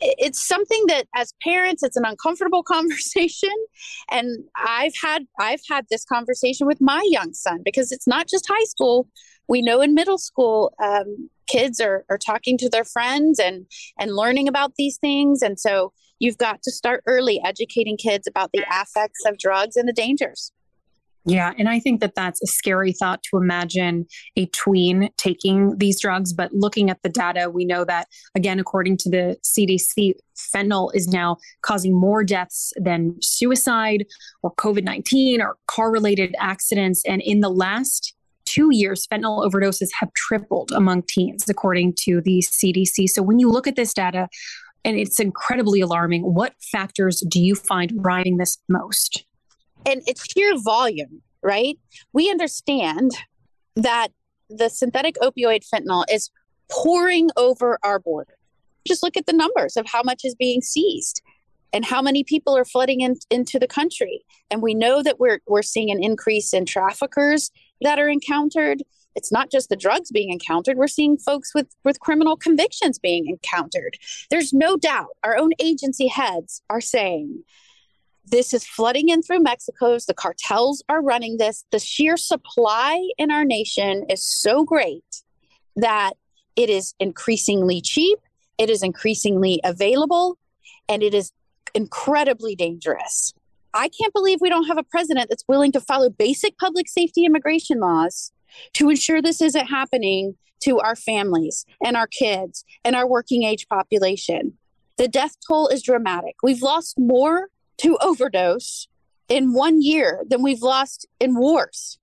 it's 0.00 0.40
something 0.40 0.84
that 0.88 1.06
as 1.14 1.32
parents 1.42 1.82
it's 1.82 1.96
an 1.96 2.04
uncomfortable 2.04 2.62
conversation. 2.74 3.54
And 4.10 4.44
i've 4.56 4.94
had 5.00 5.26
i've 5.38 5.60
had 5.68 5.86
this 5.90 6.04
conversation 6.04 6.66
with 6.66 6.80
my 6.80 7.06
young 7.10 7.32
son 7.32 7.60
because 7.64 7.92
it's 7.92 8.06
not 8.06 8.28
just 8.28 8.46
high 8.48 8.64
school. 8.64 9.08
We 9.48 9.62
know 9.62 9.80
in 9.80 9.94
middle 9.94 10.18
school 10.18 10.74
um, 10.82 11.30
kids 11.46 11.80
are, 11.80 12.04
are 12.10 12.18
talking 12.18 12.58
to 12.58 12.68
their 12.68 12.84
friends 12.84 13.38
and 13.38 13.66
and 13.98 14.14
learning 14.14 14.48
about 14.48 14.74
these 14.76 14.98
things. 14.98 15.42
And 15.42 15.58
so 15.58 15.92
you've 16.18 16.38
got 16.38 16.62
to 16.62 16.72
start 16.72 17.02
early 17.06 17.40
educating 17.44 17.96
kids 17.96 18.26
about 18.26 18.50
the 18.52 18.64
effects 18.70 19.20
of 19.26 19.38
drugs 19.38 19.76
and 19.76 19.88
the 19.88 19.92
dangers 19.92 20.52
yeah, 21.28 21.52
and 21.58 21.68
I 21.68 21.78
think 21.78 22.00
that 22.00 22.14
that's 22.14 22.42
a 22.42 22.46
scary 22.46 22.92
thought 22.92 23.22
to 23.24 23.36
imagine 23.36 24.06
a 24.36 24.46
tween 24.46 25.10
taking 25.18 25.76
these 25.76 26.00
drugs. 26.00 26.32
But 26.32 26.52
looking 26.54 26.88
at 26.88 27.02
the 27.02 27.10
data, 27.10 27.50
we 27.50 27.66
know 27.66 27.84
that, 27.84 28.08
again, 28.34 28.58
according 28.58 28.96
to 28.98 29.10
the 29.10 29.36
CDC, 29.44 30.14
fentanyl 30.36 30.90
is 30.94 31.06
now 31.06 31.36
causing 31.60 31.94
more 31.94 32.24
deaths 32.24 32.72
than 32.76 33.14
suicide 33.20 34.06
or 34.42 34.54
COVID 34.54 34.84
19 34.84 35.42
or 35.42 35.56
car 35.66 35.90
related 35.90 36.34
accidents. 36.38 37.02
And 37.06 37.20
in 37.20 37.40
the 37.40 37.50
last 37.50 38.14
two 38.46 38.70
years, 38.72 39.06
fentanyl 39.06 39.46
overdoses 39.46 39.90
have 40.00 40.10
tripled 40.14 40.72
among 40.72 41.02
teens, 41.02 41.44
according 41.46 41.92
to 42.04 42.22
the 42.22 42.42
CDC. 42.42 43.10
So 43.10 43.22
when 43.22 43.38
you 43.38 43.50
look 43.50 43.66
at 43.66 43.76
this 43.76 43.92
data, 43.92 44.28
and 44.82 44.96
it's 44.96 45.20
incredibly 45.20 45.82
alarming, 45.82 46.22
what 46.22 46.54
factors 46.72 47.22
do 47.28 47.38
you 47.38 47.54
find 47.54 48.00
driving 48.02 48.38
this 48.38 48.56
most? 48.68 49.24
And 49.88 50.02
it's 50.06 50.24
sheer 50.30 50.54
volume, 50.58 51.22
right? 51.42 51.78
We 52.12 52.30
understand 52.30 53.12
that 53.76 54.08
the 54.50 54.68
synthetic 54.68 55.16
opioid 55.22 55.62
fentanyl 55.72 56.04
is 56.10 56.30
pouring 56.70 57.30
over 57.36 57.78
our 57.82 57.98
border. 57.98 58.36
Just 58.86 59.02
look 59.02 59.16
at 59.16 59.26
the 59.26 59.32
numbers 59.32 59.76
of 59.76 59.86
how 59.86 60.02
much 60.04 60.24
is 60.24 60.34
being 60.34 60.60
seized 60.60 61.22
and 61.72 61.84
how 61.84 62.02
many 62.02 62.22
people 62.22 62.56
are 62.56 62.64
flooding 62.64 63.00
in, 63.00 63.16
into 63.30 63.58
the 63.58 63.66
country. 63.66 64.22
And 64.50 64.62
we 64.62 64.74
know 64.74 65.02
that 65.02 65.18
we're, 65.18 65.40
we're 65.46 65.62
seeing 65.62 65.90
an 65.90 66.02
increase 66.02 66.52
in 66.52 66.64
traffickers 66.64 67.50
that 67.82 67.98
are 67.98 68.08
encountered. 68.08 68.82
It's 69.14 69.32
not 69.32 69.50
just 69.50 69.68
the 69.68 69.76
drugs 69.76 70.10
being 70.10 70.30
encountered, 70.30 70.76
we're 70.76 70.86
seeing 70.86 71.18
folks 71.18 71.54
with, 71.54 71.66
with 71.84 72.00
criminal 72.00 72.36
convictions 72.36 72.98
being 72.98 73.26
encountered. 73.26 73.96
There's 74.30 74.52
no 74.52 74.76
doubt 74.76 75.08
our 75.22 75.36
own 75.36 75.50
agency 75.58 76.08
heads 76.08 76.62
are 76.70 76.80
saying 76.80 77.42
this 78.30 78.52
is 78.54 78.66
flooding 78.66 79.08
in 79.08 79.22
through 79.22 79.40
Mexico's. 79.40 80.06
The 80.06 80.14
cartels 80.14 80.82
are 80.88 81.02
running 81.02 81.36
this. 81.38 81.64
The 81.70 81.78
sheer 81.78 82.16
supply 82.16 83.08
in 83.18 83.30
our 83.30 83.44
nation 83.44 84.04
is 84.08 84.24
so 84.24 84.64
great 84.64 85.22
that 85.76 86.12
it 86.56 86.70
is 86.70 86.94
increasingly 86.98 87.80
cheap, 87.80 88.18
it 88.58 88.68
is 88.70 88.82
increasingly 88.82 89.60
available, 89.64 90.36
and 90.88 91.02
it 91.02 91.14
is 91.14 91.32
incredibly 91.74 92.56
dangerous. 92.56 93.32
I 93.74 93.88
can't 93.88 94.12
believe 94.12 94.40
we 94.40 94.48
don't 94.48 94.66
have 94.66 94.78
a 94.78 94.82
president 94.82 95.28
that's 95.28 95.44
willing 95.46 95.72
to 95.72 95.80
follow 95.80 96.10
basic 96.10 96.58
public 96.58 96.88
safety 96.88 97.24
immigration 97.24 97.78
laws 97.78 98.32
to 98.74 98.90
ensure 98.90 99.22
this 99.22 99.40
isn't 99.40 99.66
happening 99.66 100.36
to 100.60 100.80
our 100.80 100.96
families 100.96 101.64
and 101.84 101.96
our 101.96 102.06
kids 102.06 102.64
and 102.84 102.96
our 102.96 103.06
working 103.06 103.44
age 103.44 103.68
population. 103.68 104.58
The 104.96 105.06
death 105.06 105.36
toll 105.46 105.68
is 105.68 105.82
dramatic. 105.82 106.34
We've 106.42 106.62
lost 106.62 106.98
more 106.98 107.48
to 107.78 107.96
overdose 108.00 108.88
in 109.28 109.52
one 109.52 109.82
year 109.82 110.24
than 110.28 110.42
we've 110.42 110.62
lost 110.62 111.06
in 111.20 111.36
wars. 111.36 111.98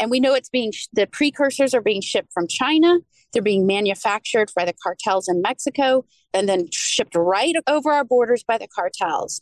And 0.00 0.10
we 0.10 0.20
know 0.20 0.34
it's 0.34 0.48
being, 0.48 0.72
the 0.92 1.06
precursors 1.06 1.74
are 1.74 1.80
being 1.80 2.00
shipped 2.00 2.32
from 2.32 2.46
China. 2.46 2.98
They're 3.32 3.42
being 3.42 3.66
manufactured 3.66 4.52
by 4.54 4.64
the 4.64 4.74
cartels 4.84 5.28
in 5.28 5.42
Mexico 5.42 6.04
and 6.32 6.48
then 6.48 6.68
shipped 6.70 7.16
right 7.16 7.54
over 7.66 7.90
our 7.90 8.04
borders 8.04 8.44
by 8.44 8.58
the 8.58 8.68
cartels. 8.68 9.40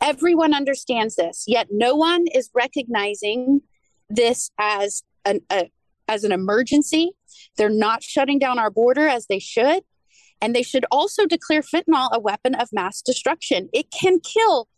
Everyone 0.00 0.54
understands 0.54 1.16
this, 1.16 1.44
yet 1.46 1.68
no 1.70 1.94
one 1.94 2.24
is 2.34 2.50
recognizing 2.54 3.60
this 4.08 4.50
as 4.58 5.02
an, 5.24 5.40
a, 5.50 5.70
as 6.08 6.24
an 6.24 6.32
emergency. 6.32 7.10
They're 7.56 7.68
not 7.68 8.02
shutting 8.02 8.38
down 8.38 8.58
our 8.58 8.70
border 8.70 9.06
as 9.06 9.26
they 9.26 9.38
should. 9.38 9.82
And 10.40 10.56
they 10.56 10.62
should 10.62 10.86
also 10.90 11.26
declare 11.26 11.60
fentanyl 11.60 12.10
a 12.12 12.18
weapon 12.18 12.54
of 12.54 12.70
mass 12.72 13.02
destruction. 13.02 13.68
It 13.74 13.90
can 13.90 14.20
kill 14.20 14.68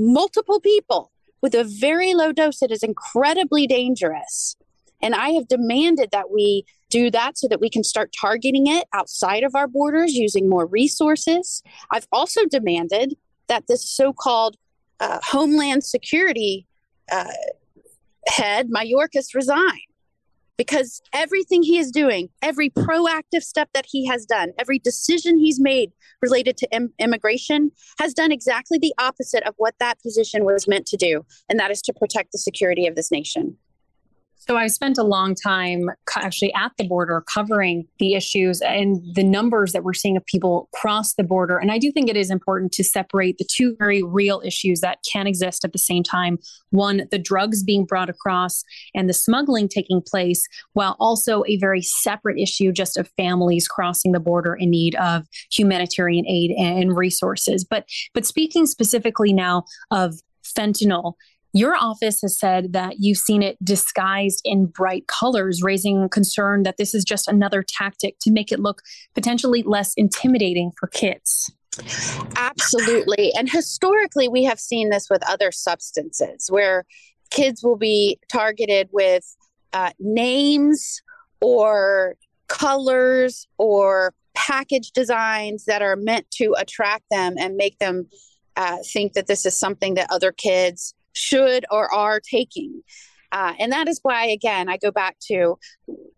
multiple 0.00 0.60
people 0.60 1.12
with 1.42 1.54
a 1.54 1.64
very 1.64 2.14
low 2.14 2.32
dose 2.32 2.60
that 2.60 2.70
is 2.70 2.82
incredibly 2.82 3.66
dangerous. 3.66 4.56
And 5.02 5.14
I 5.14 5.30
have 5.30 5.48
demanded 5.48 6.10
that 6.12 6.30
we 6.30 6.64
do 6.90 7.10
that 7.10 7.38
so 7.38 7.48
that 7.48 7.60
we 7.60 7.70
can 7.70 7.84
start 7.84 8.14
targeting 8.18 8.66
it 8.66 8.86
outside 8.92 9.42
of 9.42 9.54
our 9.54 9.66
borders 9.66 10.14
using 10.14 10.48
more 10.48 10.66
resources. 10.66 11.62
I've 11.90 12.08
also 12.12 12.42
demanded 12.46 13.16
that 13.46 13.66
this 13.68 13.88
so 13.88 14.12
called 14.12 14.56
uh, 14.98 15.20
Homeland 15.22 15.84
Security 15.84 16.66
uh, 17.10 17.32
head, 18.26 18.68
Mayorkas, 18.68 19.34
resign 19.34 19.80
because 20.60 21.00
everything 21.14 21.62
he 21.62 21.78
is 21.78 21.90
doing, 21.90 22.28
every 22.42 22.68
proactive 22.68 23.40
step 23.40 23.70
that 23.72 23.86
he 23.88 24.06
has 24.06 24.26
done, 24.26 24.50
every 24.58 24.78
decision 24.78 25.38
he's 25.38 25.58
made 25.58 25.90
related 26.20 26.54
to 26.58 26.68
Im- 26.70 26.92
immigration 26.98 27.70
has 27.98 28.12
done 28.12 28.30
exactly 28.30 28.76
the 28.78 28.92
opposite 28.98 29.42
of 29.44 29.54
what 29.56 29.74
that 29.80 29.98
position 30.02 30.44
was 30.44 30.68
meant 30.68 30.84
to 30.84 30.98
do, 30.98 31.24
and 31.48 31.58
that 31.58 31.70
is 31.70 31.80
to 31.80 31.94
protect 31.94 32.32
the 32.32 32.38
security 32.38 32.86
of 32.86 32.94
this 32.94 33.10
nation. 33.10 33.56
So 34.48 34.56
I 34.56 34.68
spent 34.68 34.96
a 34.96 35.02
long 35.02 35.34
time 35.34 35.90
actually 36.16 36.52
at 36.54 36.72
the 36.78 36.88
border 36.88 37.22
covering 37.32 37.86
the 37.98 38.14
issues 38.14 38.62
and 38.62 38.96
the 39.14 39.22
numbers 39.22 39.72
that 39.72 39.84
we're 39.84 39.92
seeing 39.92 40.16
of 40.16 40.24
people 40.24 40.68
cross 40.74 41.14
the 41.14 41.22
border. 41.22 41.58
And 41.58 41.70
I 41.70 41.76
do 41.76 41.92
think 41.92 42.08
it 42.08 42.16
is 42.16 42.30
important 42.30 42.72
to 42.72 42.82
separate 42.82 43.36
the 43.36 43.44
two 43.44 43.76
very 43.78 44.02
real 44.02 44.40
issues 44.44 44.80
that 44.80 44.98
can 45.10 45.26
exist 45.26 45.64
at 45.64 45.72
the 45.72 45.78
same 45.78 46.02
time. 46.02 46.38
One, 46.70 47.06
the 47.10 47.18
drugs 47.18 47.62
being 47.62 47.84
brought 47.84 48.08
across 48.08 48.64
and 48.94 49.08
the 49.08 49.14
smuggling 49.14 49.68
taking 49.68 50.00
place, 50.00 50.46
while 50.72 50.96
also 50.98 51.44
a 51.46 51.58
very 51.58 51.82
separate 51.82 52.38
issue 52.38 52.72
just 52.72 52.96
of 52.96 53.10
families 53.18 53.68
crossing 53.68 54.12
the 54.12 54.20
border 54.20 54.54
in 54.54 54.70
need 54.70 54.94
of 54.96 55.26
humanitarian 55.52 56.26
aid 56.26 56.52
and 56.52 56.96
resources. 56.96 57.62
But 57.62 57.86
but 58.14 58.24
speaking 58.24 58.64
specifically 58.66 59.34
now 59.34 59.64
of 59.90 60.14
fentanyl 60.42 61.14
your 61.52 61.76
office 61.76 62.20
has 62.22 62.38
said 62.38 62.72
that 62.72 62.96
you've 62.98 63.18
seen 63.18 63.42
it 63.42 63.56
disguised 63.62 64.40
in 64.44 64.66
bright 64.66 65.06
colors, 65.06 65.62
raising 65.62 66.08
concern 66.08 66.62
that 66.62 66.76
this 66.76 66.94
is 66.94 67.04
just 67.04 67.28
another 67.28 67.64
tactic 67.66 68.16
to 68.20 68.30
make 68.30 68.52
it 68.52 68.60
look 68.60 68.82
potentially 69.14 69.62
less 69.62 69.92
intimidating 69.96 70.70
for 70.78 70.86
kids. 70.86 71.52
Absolutely. 72.36 73.32
And 73.34 73.50
historically, 73.50 74.28
we 74.28 74.44
have 74.44 74.60
seen 74.60 74.90
this 74.90 75.08
with 75.10 75.28
other 75.28 75.50
substances 75.50 76.48
where 76.50 76.84
kids 77.30 77.62
will 77.62 77.76
be 77.76 78.18
targeted 78.30 78.88
with 78.92 79.24
uh, 79.72 79.90
names 79.98 81.00
or 81.40 82.16
colors 82.48 83.46
or 83.56 84.14
package 84.34 84.90
designs 84.90 85.64
that 85.64 85.82
are 85.82 85.96
meant 85.96 86.30
to 86.32 86.54
attract 86.58 87.04
them 87.10 87.34
and 87.38 87.56
make 87.56 87.78
them 87.78 88.08
uh, 88.56 88.78
think 88.92 89.12
that 89.12 89.26
this 89.26 89.46
is 89.46 89.58
something 89.58 89.94
that 89.94 90.10
other 90.10 90.32
kids 90.32 90.94
should 91.12 91.64
or 91.70 91.92
are 91.92 92.20
taking. 92.20 92.82
Uh, 93.32 93.54
and 93.58 93.72
that 93.72 93.88
is 93.88 94.00
why, 94.02 94.26
again, 94.26 94.68
I 94.68 94.76
go 94.76 94.90
back 94.90 95.16
to 95.30 95.56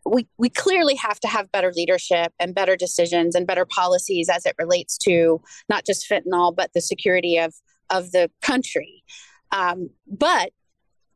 we, 0.07 0.26
we 0.38 0.48
clearly 0.48 0.94
have 0.96 1.20
to 1.20 1.28
have 1.28 1.52
better 1.52 1.72
leadership 1.74 2.33
and 2.40 2.55
better 2.55 2.76
decisions 2.76 3.35
and 3.35 3.46
better 3.46 3.66
policies 3.66 4.28
as 4.28 4.46
it 4.46 4.55
relates 4.59 4.96
to 4.98 5.40
not 5.68 5.85
just 5.85 6.09
fentanyl, 6.09 6.55
but 6.55 6.70
the 6.74 6.81
security 6.81 7.38
of, 7.38 7.55
of 7.90 8.12
the 8.12 8.31
country. 8.40 9.05
Um, 9.50 9.90
but 10.07 10.50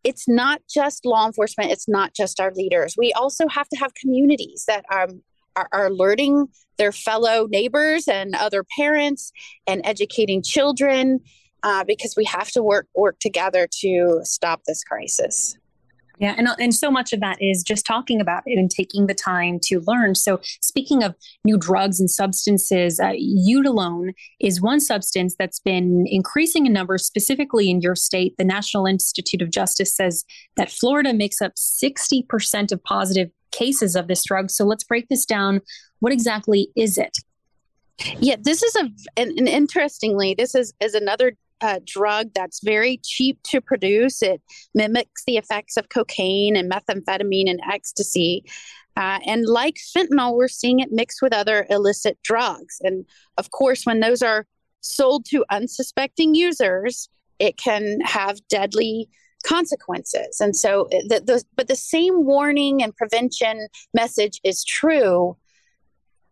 it's 0.05 0.29
not 0.29 0.61
just 0.73 1.05
law 1.05 1.27
enforcement, 1.27 1.73
it's 1.73 1.89
not 1.89 2.15
just 2.15 2.39
our 2.41 2.53
leaders. 2.55 2.95
We 2.97 3.13
also 3.13 3.49
have 3.49 3.69
to 3.71 3.77
have 3.77 3.95
communities 3.95 4.65
that 4.69 4.85
are, 4.91 5.09
are, 5.57 5.69
are 5.73 5.87
alerting 5.87 6.47
their 6.77 6.93
fellow 6.93 7.47
neighbors 7.49 8.07
and 8.07 8.35
other 8.35 8.65
parents 8.77 9.33
and 9.67 9.81
educating 9.85 10.43
children 10.43 11.21
uh, 11.63 11.85
because 11.85 12.15
we 12.17 12.25
have 12.25 12.51
to 12.53 12.63
work 12.63 12.87
work 12.95 13.19
together 13.19 13.69
to 13.81 14.21
stop 14.23 14.63
this 14.67 14.85
crisis. 14.85 15.57
Yeah, 16.19 16.35
and, 16.39 16.49
and 16.59 16.75
so 16.75 16.91
much 16.91 17.13
of 17.13 17.21
that 17.21 17.37
is 17.43 17.63
just 17.63 17.85
talking 17.85 18.21
about 18.21 18.43
it 18.47 18.59
and 18.59 18.71
taking 18.71 19.07
the 19.07 19.15
time 19.15 19.59
to 19.65 19.81
learn. 19.87 20.15
So, 20.15 20.41
speaking 20.63 21.03
of 21.03 21.15
new 21.45 21.59
drugs 21.59 22.01
and 22.01 22.11
substances, 22.11 22.99
uh, 22.99 23.13
Eutylone 23.13 24.15
is 24.41 24.63
one 24.63 24.81
substance 24.81 25.37
that's 25.39 25.61
been 25.61 26.07
increasing 26.09 26.65
in 26.65 26.73
numbers, 26.73 27.05
specifically 27.05 27.69
in 27.69 27.83
your 27.83 27.95
state. 27.95 28.35
The 28.39 28.45
National 28.45 28.87
Institute 28.87 29.43
of 29.43 29.51
Justice 29.51 29.95
says 29.95 30.25
that 30.57 30.71
Florida 30.71 31.13
makes 31.13 31.43
up 31.43 31.53
60% 31.57 32.73
of 32.73 32.83
positive 32.83 33.31
cases 33.51 33.95
of 33.95 34.09
this 34.09 34.25
drug. 34.25 34.51
So, 34.51 34.65
let's 34.65 34.85
break 34.85 35.09
this 35.09 35.27
down. 35.27 35.61
What 36.01 36.15
exactly 36.15 36.69
is 36.77 36.97
it? 36.97 37.19
Yeah, 38.21 38.37
this 38.41 38.63
is 38.63 38.77
a, 38.77 38.91
and, 39.19 39.39
and 39.39 39.49
interestingly, 39.49 40.35
this 40.35 40.55
is, 40.55 40.73
is 40.81 40.95
another 40.95 41.37
a 41.61 41.81
drug 41.81 42.33
that's 42.35 42.61
very 42.63 43.01
cheap 43.03 43.39
to 43.45 43.61
produce. 43.61 44.23
It 44.23 44.43
mimics 44.75 45.25
the 45.27 45.37
effects 45.37 45.77
of 45.77 45.89
cocaine 45.89 46.57
and 46.57 46.71
methamphetamine 46.71 47.51
and 47.51 47.61
ecstasy. 47.71 48.45
Uh, 48.97 49.19
and 49.27 49.47
like 49.47 49.77
fentanyl, 49.77 50.37
we're 50.37 50.49
seeing 50.49 50.81
it 50.81 50.91
mixed 50.91 51.21
with 51.21 51.33
other 51.33 51.67
illicit 51.69 52.19
drugs. 52.23 52.79
And 52.83 53.05
of 53.37 53.51
course, 53.51 53.85
when 53.85 54.01
those 54.01 54.23
are 54.23 54.47
sold 54.81 55.27
to 55.27 55.45
unsuspecting 55.51 56.35
users, 56.35 57.09
it 57.39 57.59
can 57.59 58.01
have 58.01 58.39
deadly 58.49 59.09
consequences. 59.45 60.41
And 60.41 60.57
so, 60.57 60.89
eh, 60.93 61.03
the, 61.09 61.21
the, 61.21 61.45
but 61.55 61.69
the 61.69 61.77
same 61.77 62.25
warning 62.25 62.83
and 62.83 62.97
prevention 62.97 63.69
message 63.95 64.41
is 64.45 64.65
true. 64.65 65.37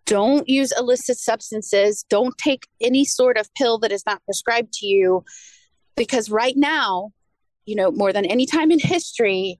Don't 0.06 0.48
use 0.48 0.72
illicit 0.78 1.18
substances. 1.18 2.04
Don't 2.08 2.36
take 2.38 2.66
any 2.80 3.04
sort 3.04 3.36
of 3.36 3.52
pill 3.54 3.78
that 3.78 3.92
is 3.92 4.04
not 4.06 4.24
prescribed 4.24 4.72
to 4.74 4.86
you. 4.86 5.24
Because 5.96 6.30
right 6.30 6.56
now, 6.56 7.12
you 7.66 7.76
know, 7.76 7.90
more 7.90 8.12
than 8.12 8.26
any 8.26 8.46
time 8.46 8.70
in 8.70 8.78
history, 8.78 9.58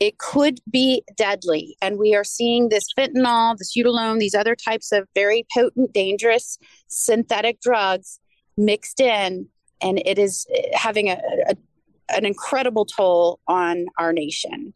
it 0.00 0.18
could 0.18 0.58
be 0.70 1.02
deadly. 1.16 1.76
And 1.80 1.98
we 1.98 2.14
are 2.14 2.24
seeing 2.24 2.68
this 2.68 2.86
fentanyl, 2.98 3.56
this 3.56 3.76
eutylone, 3.76 4.18
these 4.18 4.34
other 4.34 4.56
types 4.56 4.90
of 4.90 5.06
very 5.14 5.46
potent, 5.54 5.92
dangerous 5.92 6.58
synthetic 6.88 7.60
drugs 7.60 8.18
mixed 8.56 9.00
in. 9.00 9.48
And 9.80 10.02
it 10.04 10.18
is 10.18 10.46
having 10.72 11.10
a, 11.10 11.20
a 11.48 11.56
an 12.10 12.26
incredible 12.26 12.84
toll 12.84 13.40
on 13.48 13.86
our 13.98 14.12
nation. 14.12 14.74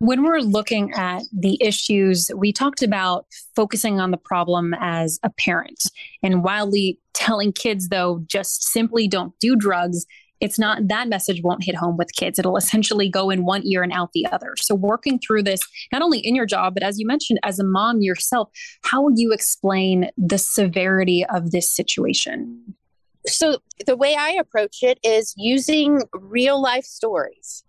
When 0.00 0.24
we're 0.24 0.40
looking 0.40 0.92
at 0.94 1.24
the 1.30 1.58
issues, 1.60 2.30
we 2.34 2.54
talked 2.54 2.82
about 2.82 3.26
focusing 3.54 4.00
on 4.00 4.12
the 4.12 4.16
problem 4.16 4.74
as 4.80 5.20
a 5.22 5.28
parent 5.28 5.82
and 6.22 6.42
wildly 6.42 6.98
telling 7.12 7.52
kids, 7.52 7.90
though, 7.90 8.24
just 8.26 8.62
simply 8.62 9.06
don't 9.06 9.38
do 9.40 9.56
drugs. 9.56 10.06
It's 10.40 10.58
not 10.58 10.88
that 10.88 11.08
message 11.08 11.42
won't 11.42 11.64
hit 11.64 11.76
home 11.76 11.98
with 11.98 12.14
kids. 12.16 12.38
It'll 12.38 12.56
essentially 12.56 13.10
go 13.10 13.28
in 13.28 13.44
one 13.44 13.60
ear 13.66 13.82
and 13.82 13.92
out 13.92 14.12
the 14.14 14.24
other. 14.32 14.54
So, 14.56 14.74
working 14.74 15.18
through 15.18 15.42
this, 15.42 15.60
not 15.92 16.00
only 16.00 16.20
in 16.20 16.34
your 16.34 16.46
job, 16.46 16.72
but 16.72 16.82
as 16.82 16.98
you 16.98 17.06
mentioned, 17.06 17.38
as 17.42 17.58
a 17.58 17.64
mom 17.64 18.00
yourself, 18.00 18.48
how 18.82 19.02
would 19.02 19.18
you 19.18 19.32
explain 19.32 20.08
the 20.16 20.38
severity 20.38 21.26
of 21.26 21.50
this 21.50 21.70
situation? 21.70 22.74
So, 23.26 23.58
the 23.84 23.96
way 23.96 24.14
I 24.14 24.30
approach 24.30 24.78
it 24.82 24.98
is 25.04 25.34
using 25.36 26.00
real 26.14 26.58
life 26.58 26.84
stories 26.84 27.64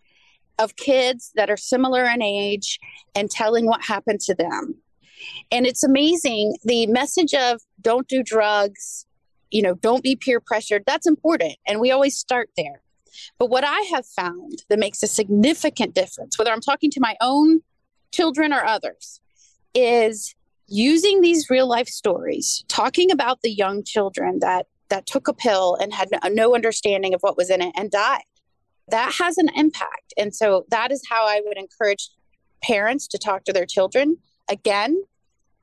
of 0.59 0.75
kids 0.75 1.31
that 1.35 1.49
are 1.49 1.57
similar 1.57 2.05
in 2.05 2.21
age 2.21 2.79
and 3.15 3.29
telling 3.29 3.65
what 3.65 3.83
happened 3.83 4.19
to 4.21 4.35
them. 4.35 4.75
And 5.51 5.65
it's 5.65 5.83
amazing 5.83 6.55
the 6.63 6.87
message 6.87 7.33
of 7.33 7.61
don't 7.79 8.07
do 8.07 8.23
drugs, 8.23 9.05
you 9.49 9.61
know, 9.61 9.75
don't 9.75 10.03
be 10.03 10.15
peer 10.15 10.39
pressured. 10.39 10.83
That's 10.85 11.07
important. 11.07 11.55
And 11.67 11.79
we 11.79 11.91
always 11.91 12.17
start 12.17 12.49
there. 12.57 12.81
But 13.37 13.49
what 13.49 13.63
I 13.65 13.81
have 13.93 14.05
found 14.05 14.63
that 14.69 14.79
makes 14.79 15.03
a 15.03 15.07
significant 15.07 15.93
difference, 15.93 16.39
whether 16.39 16.51
I'm 16.51 16.61
talking 16.61 16.89
to 16.91 16.99
my 16.99 17.15
own 17.21 17.61
children 18.11 18.53
or 18.53 18.63
others, 18.63 19.19
is 19.73 20.33
using 20.67 21.21
these 21.21 21.49
real 21.49 21.67
life 21.67 21.87
stories, 21.87 22.63
talking 22.67 23.11
about 23.11 23.41
the 23.41 23.51
young 23.51 23.83
children 23.83 24.39
that 24.39 24.67
that 24.89 25.05
took 25.05 25.27
a 25.27 25.33
pill 25.33 25.75
and 25.75 25.93
had 25.93 26.09
no 26.31 26.53
understanding 26.53 27.13
of 27.13 27.21
what 27.21 27.37
was 27.37 27.49
in 27.49 27.61
it 27.61 27.73
and 27.77 27.89
died. 27.91 28.23
That 28.91 29.13
has 29.19 29.37
an 29.37 29.49
impact. 29.55 30.13
And 30.17 30.33
so 30.33 30.65
that 30.69 30.91
is 30.91 31.01
how 31.09 31.25
I 31.25 31.41
would 31.45 31.57
encourage 31.57 32.09
parents 32.61 33.07
to 33.07 33.17
talk 33.17 33.43
to 33.45 33.53
their 33.53 33.65
children. 33.65 34.17
Again, 34.49 35.01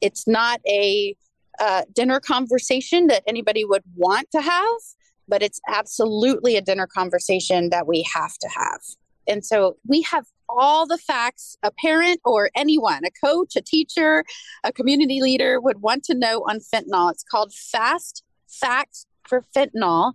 it's 0.01 0.27
not 0.27 0.61
a 0.67 1.17
uh, 1.61 1.83
dinner 1.95 2.21
conversation 2.21 3.07
that 3.09 3.23
anybody 3.27 3.65
would 3.65 3.83
want 3.97 4.31
to 4.33 4.41
have, 4.41 4.79
but 5.27 5.43
it's 5.43 5.61
absolutely 5.69 6.57
a 6.57 6.61
dinner 6.61 6.87
conversation 6.87 7.71
that 7.71 7.87
we 7.87 8.05
have 8.15 8.37
to 8.39 8.49
have. 8.49 8.81
And 9.29 9.45
so 9.45 9.77
we 9.87 10.03
have 10.03 10.25
all 10.49 10.87
the 10.87 10.99
facts 10.99 11.57
a 11.63 11.71
parent 11.71 12.21
or 12.25 12.51
anyone, 12.57 13.03
a 13.05 13.11
coach, 13.27 13.55
a 13.57 13.61
teacher, 13.61 14.25
a 14.65 14.73
community 14.73 15.21
leader 15.21 15.61
would 15.61 15.83
want 15.83 16.05
to 16.05 16.15
know 16.15 16.45
on 16.49 16.61
fentanyl. 16.61 17.11
It's 17.11 17.25
called 17.25 17.53
Fast 17.53 18.25
Facts 18.49 19.07
for 19.25 19.45
fentanyl. 19.55 20.15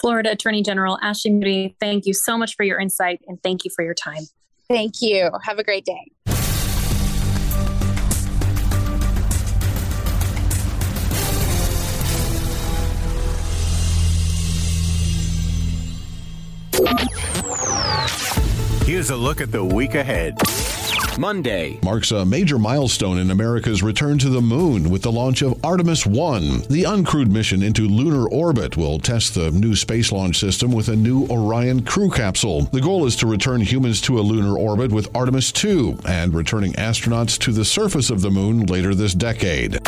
Florida 0.00 0.30
Attorney 0.30 0.62
General 0.62 0.98
Ashley 1.02 1.32
Moody, 1.32 1.76
thank 1.78 2.06
you 2.06 2.14
so 2.14 2.38
much 2.38 2.56
for 2.56 2.62
your 2.62 2.80
insight 2.80 3.20
and 3.28 3.38
thank 3.42 3.66
you 3.66 3.70
for 3.74 3.84
your 3.84 3.94
time. 3.94 4.22
Thank 4.66 5.02
you. 5.02 5.30
Have 5.44 5.58
a 5.58 5.64
great 5.64 5.84
day. 5.84 6.10
Here's 18.88 19.10
a 19.10 19.16
look 19.16 19.42
at 19.42 19.52
the 19.52 19.62
week 19.62 19.94
ahead. 19.94 20.38
Monday 21.18 21.78
marks 21.82 22.10
a 22.10 22.24
major 22.24 22.58
milestone 22.58 23.18
in 23.18 23.30
America's 23.30 23.82
return 23.82 24.16
to 24.16 24.30
the 24.30 24.40
moon 24.40 24.88
with 24.88 25.02
the 25.02 25.12
launch 25.12 25.42
of 25.42 25.62
Artemis 25.62 26.06
1. 26.06 26.62
The 26.70 26.84
uncrewed 26.84 27.30
mission 27.30 27.62
into 27.62 27.86
lunar 27.86 28.26
orbit 28.30 28.78
will 28.78 28.98
test 28.98 29.34
the 29.34 29.50
new 29.50 29.76
space 29.76 30.10
launch 30.10 30.38
system 30.38 30.72
with 30.72 30.88
a 30.88 30.96
new 30.96 31.26
Orion 31.26 31.84
crew 31.84 32.08
capsule. 32.08 32.62
The 32.62 32.80
goal 32.80 33.04
is 33.04 33.14
to 33.16 33.26
return 33.26 33.60
humans 33.60 34.00
to 34.02 34.18
a 34.18 34.22
lunar 34.22 34.56
orbit 34.56 34.90
with 34.90 35.14
Artemis 35.14 35.52
2 35.52 35.98
and 36.06 36.32
returning 36.32 36.72
astronauts 36.72 37.38
to 37.40 37.52
the 37.52 37.66
surface 37.66 38.08
of 38.08 38.22
the 38.22 38.30
moon 38.30 38.64
later 38.64 38.94
this 38.94 39.12
decade. 39.12 39.80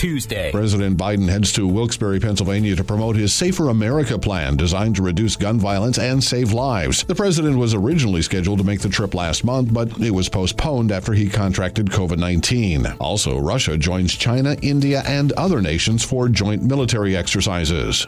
Tuesday. 0.00 0.50
President 0.50 0.96
Biden 0.96 1.28
heads 1.28 1.52
to 1.52 1.68
Wilkes-Barre, 1.68 2.20
Pennsylvania 2.20 2.74
to 2.74 2.82
promote 2.82 3.16
his 3.16 3.34
Safer 3.34 3.68
America 3.68 4.18
plan 4.18 4.56
designed 4.56 4.96
to 4.96 5.02
reduce 5.02 5.36
gun 5.36 5.58
violence 5.58 5.98
and 5.98 6.24
save 6.24 6.54
lives. 6.54 7.04
The 7.04 7.14
president 7.14 7.58
was 7.58 7.74
originally 7.74 8.22
scheduled 8.22 8.60
to 8.60 8.64
make 8.64 8.80
the 8.80 8.88
trip 8.88 9.12
last 9.12 9.44
month, 9.44 9.74
but 9.74 10.00
it 10.00 10.12
was 10.12 10.30
postponed 10.30 10.90
after 10.90 11.12
he 11.12 11.28
contracted 11.28 11.88
COVID 11.88 12.16
19. 12.16 12.86
Also, 12.98 13.38
Russia 13.40 13.76
joins 13.76 14.14
China, 14.14 14.56
India, 14.62 15.02
and 15.04 15.32
other 15.32 15.60
nations 15.60 16.02
for 16.02 16.30
joint 16.30 16.62
military 16.62 17.14
exercises. 17.14 18.06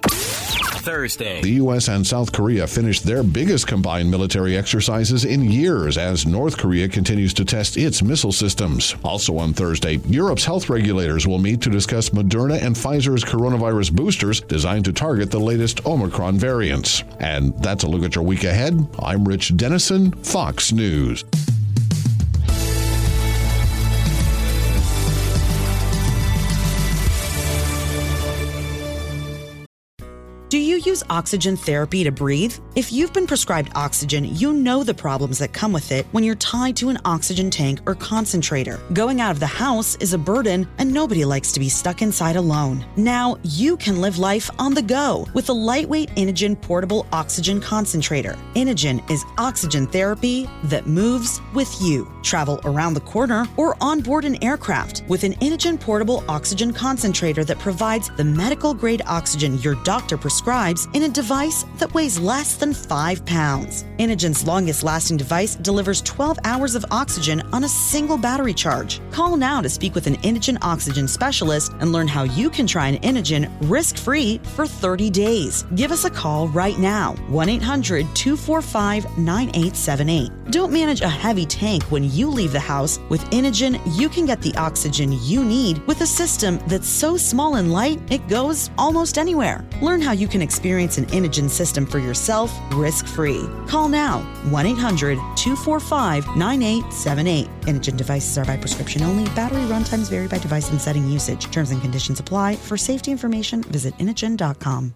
Thursday. 0.83 1.41
The 1.43 1.51
U.S. 1.63 1.89
and 1.89 2.05
South 2.05 2.33
Korea 2.33 2.67
finished 2.67 3.05
their 3.05 3.23
biggest 3.23 3.69
combined 3.69 4.11
military 4.11 4.57
exercises 4.57 5.25
in 5.25 5.45
years 5.45 5.97
as 5.97 6.27
North 6.27 6.59
Korea 6.59 6.89
continues 6.89 7.33
to 7.35 7.45
test 7.45 7.77
its 7.77 8.03
missile 8.03 8.33
systems. 8.33 8.97
Also 9.05 9.39
on 9.39 9.53
Thursday, 9.53 10.01
Europe's 10.09 10.45
health 10.45 10.69
regulators 10.69 11.25
will 11.25 11.39
meet 11.39 11.61
to 11.63 11.71
discuss 11.83 12.11
Moderna 12.11 12.63
and 12.63 12.77
Pfizer's 12.77 13.25
coronavirus 13.25 13.91
boosters 13.91 14.41
designed 14.43 14.85
to 14.85 14.93
target 14.93 15.33
the 15.33 15.41
latest 15.41 15.85
Omicron 15.85 16.39
variants. 16.39 17.03
And 17.19 17.61
that's 17.61 17.83
a 17.83 17.89
look 17.89 18.05
at 18.05 18.15
your 18.15 18.23
week 18.23 18.45
ahead. 18.45 18.87
I'm 19.01 19.25
Rich 19.25 19.57
Dennison, 19.57 20.13
Fox 20.13 20.71
News. 20.71 21.25
Use 30.87 31.03
oxygen 31.11 31.57
therapy 31.57 32.05
to 32.05 32.11
breathe? 32.11 32.59
If 32.75 32.93
you've 32.93 33.13
been 33.13 33.27
prescribed 33.27 33.73
oxygen, 33.75 34.25
you 34.25 34.53
know 34.53 34.85
the 34.85 34.95
problems 34.95 35.39
that 35.39 35.53
come 35.53 35.73
with 35.73 35.93
it 35.93 36.07
when 36.13 36.25
you're 36.25 36.35
tied 36.37 36.77
to 36.77 36.89
an 36.89 36.99
oxygen 37.05 37.51
tank 37.51 37.81
or 37.87 37.95
concentrator. 37.95 38.81
Going 38.93 39.21
out 39.21 39.31
of 39.31 39.41
the 39.41 39.47
house 39.47 39.97
is 39.97 40.13
a 40.13 40.19
burden, 40.19 40.67
and 40.79 40.93
nobody 40.93 41.25
likes 41.25 41.53
to 41.53 41.61
be 41.61 41.69
stuck 41.69 42.03
inside 42.03 42.37
alone. 42.37 42.85
Now 42.97 43.39
you 43.43 43.77
can 43.77 44.01
live 44.01 44.19
life 44.19 44.51
on 44.59 44.75
the 44.75 44.83
go 44.83 45.27
with 45.35 45.49
a 45.49 45.53
lightweight 45.53 46.11
Inogen 46.11 46.61
portable 46.61 47.07
oxygen 47.13 47.61
concentrator. 47.61 48.37
Inogen 48.55 49.09
is 49.11 49.25
oxygen 49.39 49.87
therapy 49.87 50.49
that 50.65 50.87
moves 50.87 51.41
with 51.55 51.75
you. 51.81 52.11
Travel 52.23 52.61
around 52.65 52.95
the 52.95 53.01
corner 53.01 53.47
or 53.57 53.77
onboard 53.81 54.25
an 54.25 54.43
aircraft 54.43 55.05
with 55.09 55.25
an 55.25 55.35
Inogen 55.35 55.79
portable 55.79 56.25
oxygen 56.29 56.73
concentrator 56.73 57.45
that 57.45 57.59
provides 57.59 58.11
the 58.17 58.25
medical 58.25 58.73
grade 58.75 59.03
oxygen 59.07 59.59
your 59.59 59.75
doctor 59.85 60.17
prescribes 60.17 60.87
in 60.95 61.03
a 61.03 61.09
device 61.09 61.65
that 61.79 61.93
weighs 61.95 62.19
less 62.19 62.57
than 62.57 62.73
5 62.73 63.25
pounds. 63.27 63.85
Inogen's 63.99 64.47
longest 64.47 64.83
lasting 64.83 65.17
device 65.17 65.55
delivers 65.57 66.03
12 66.03 66.39
hours 66.45 66.75
of 66.75 66.85
oxygen 66.91 67.41
on 67.53 67.65
a 67.65 67.69
single 67.69 68.17
battery 68.17 68.55
charge. 68.55 69.01
Call 69.11 69.37
now 69.37 69.61
to 69.61 69.69
speak 69.69 69.95
with 69.95 70.07
an 70.07 70.17
Inogen 70.19 70.59
oxygen 70.63 71.09
specialist 71.09 71.73
and 71.81 71.93
learn 71.93 72.09
how 72.09 72.23
you 72.23 72.51
can 72.51 72.67
try 72.67 72.89
an 72.89 73.01
Inogen 73.03 73.51
risk 73.63 73.97
free 73.99 74.39
for 74.55 74.67
30 74.67 75.11
days. 75.11 75.65
Give 75.75 75.93
us 75.93 76.05
a 76.05 76.11
call 76.11 76.49
right 76.49 76.79
now 76.79 77.15
1 77.29 77.49
800 77.49 78.07
245 78.15 79.19
9878. 79.19 80.51
Don't 80.51 80.73
manage 80.73 81.01
a 81.01 81.09
heavy 81.09 81.47
tank 81.47 81.83
when 81.85 82.05
you 82.13 82.29
leave 82.29 82.53
the 82.53 82.61
house. 82.61 82.99
With 83.09 83.23
Inogen, 83.31 83.81
you 83.99 84.09
can 84.09 84.27
get 84.27 84.41
the 84.43 84.55
oxygen 84.57 85.19
you 85.23 85.45
need 85.45 85.79
with 85.87 86.01
a 86.03 86.07
system 86.07 86.59
that's 86.67 86.89
so 86.89 87.17
small 87.17 87.57
and 87.57 87.73
light 87.73 88.01
it 88.11 88.27
goes 88.29 88.71
almost 88.79 89.19
anywhere. 89.19 89.65
Learn 89.81 90.01
how 90.01 90.13
you 90.13 90.29
can 90.29 90.43
experience 90.43 90.99
an 90.99 91.07
Inogen 91.07 91.49
system 91.49 91.87
for 91.87 91.99
yourself 91.99 92.53
risk 92.73 93.07
free. 93.07 93.49
Call 93.67 93.89
now 93.89 94.21
1 94.51 94.67
800 94.67 95.17
245 95.37 96.37
9878. 96.37 97.49
Inogen 97.63 97.97
devices 97.97 98.39
are 98.39 98.45
by 98.45 98.57
prescription 98.57 99.03
only. 99.03 99.25
Battery 99.35 99.63
runtimes 99.63 100.11
vary 100.11 100.29
by 100.29 100.39
device 100.39 100.71
and 100.71 100.81
setting 100.81 101.09
usage. 101.09 101.51
Terms 101.51 101.71
and 101.71 101.81
conditions 101.81 102.21
apply. 102.21 102.57
For 102.57 102.77
safety 102.77 103.11
information, 103.11 103.63
visit 103.63 103.97
Inogen.com. 103.99 104.95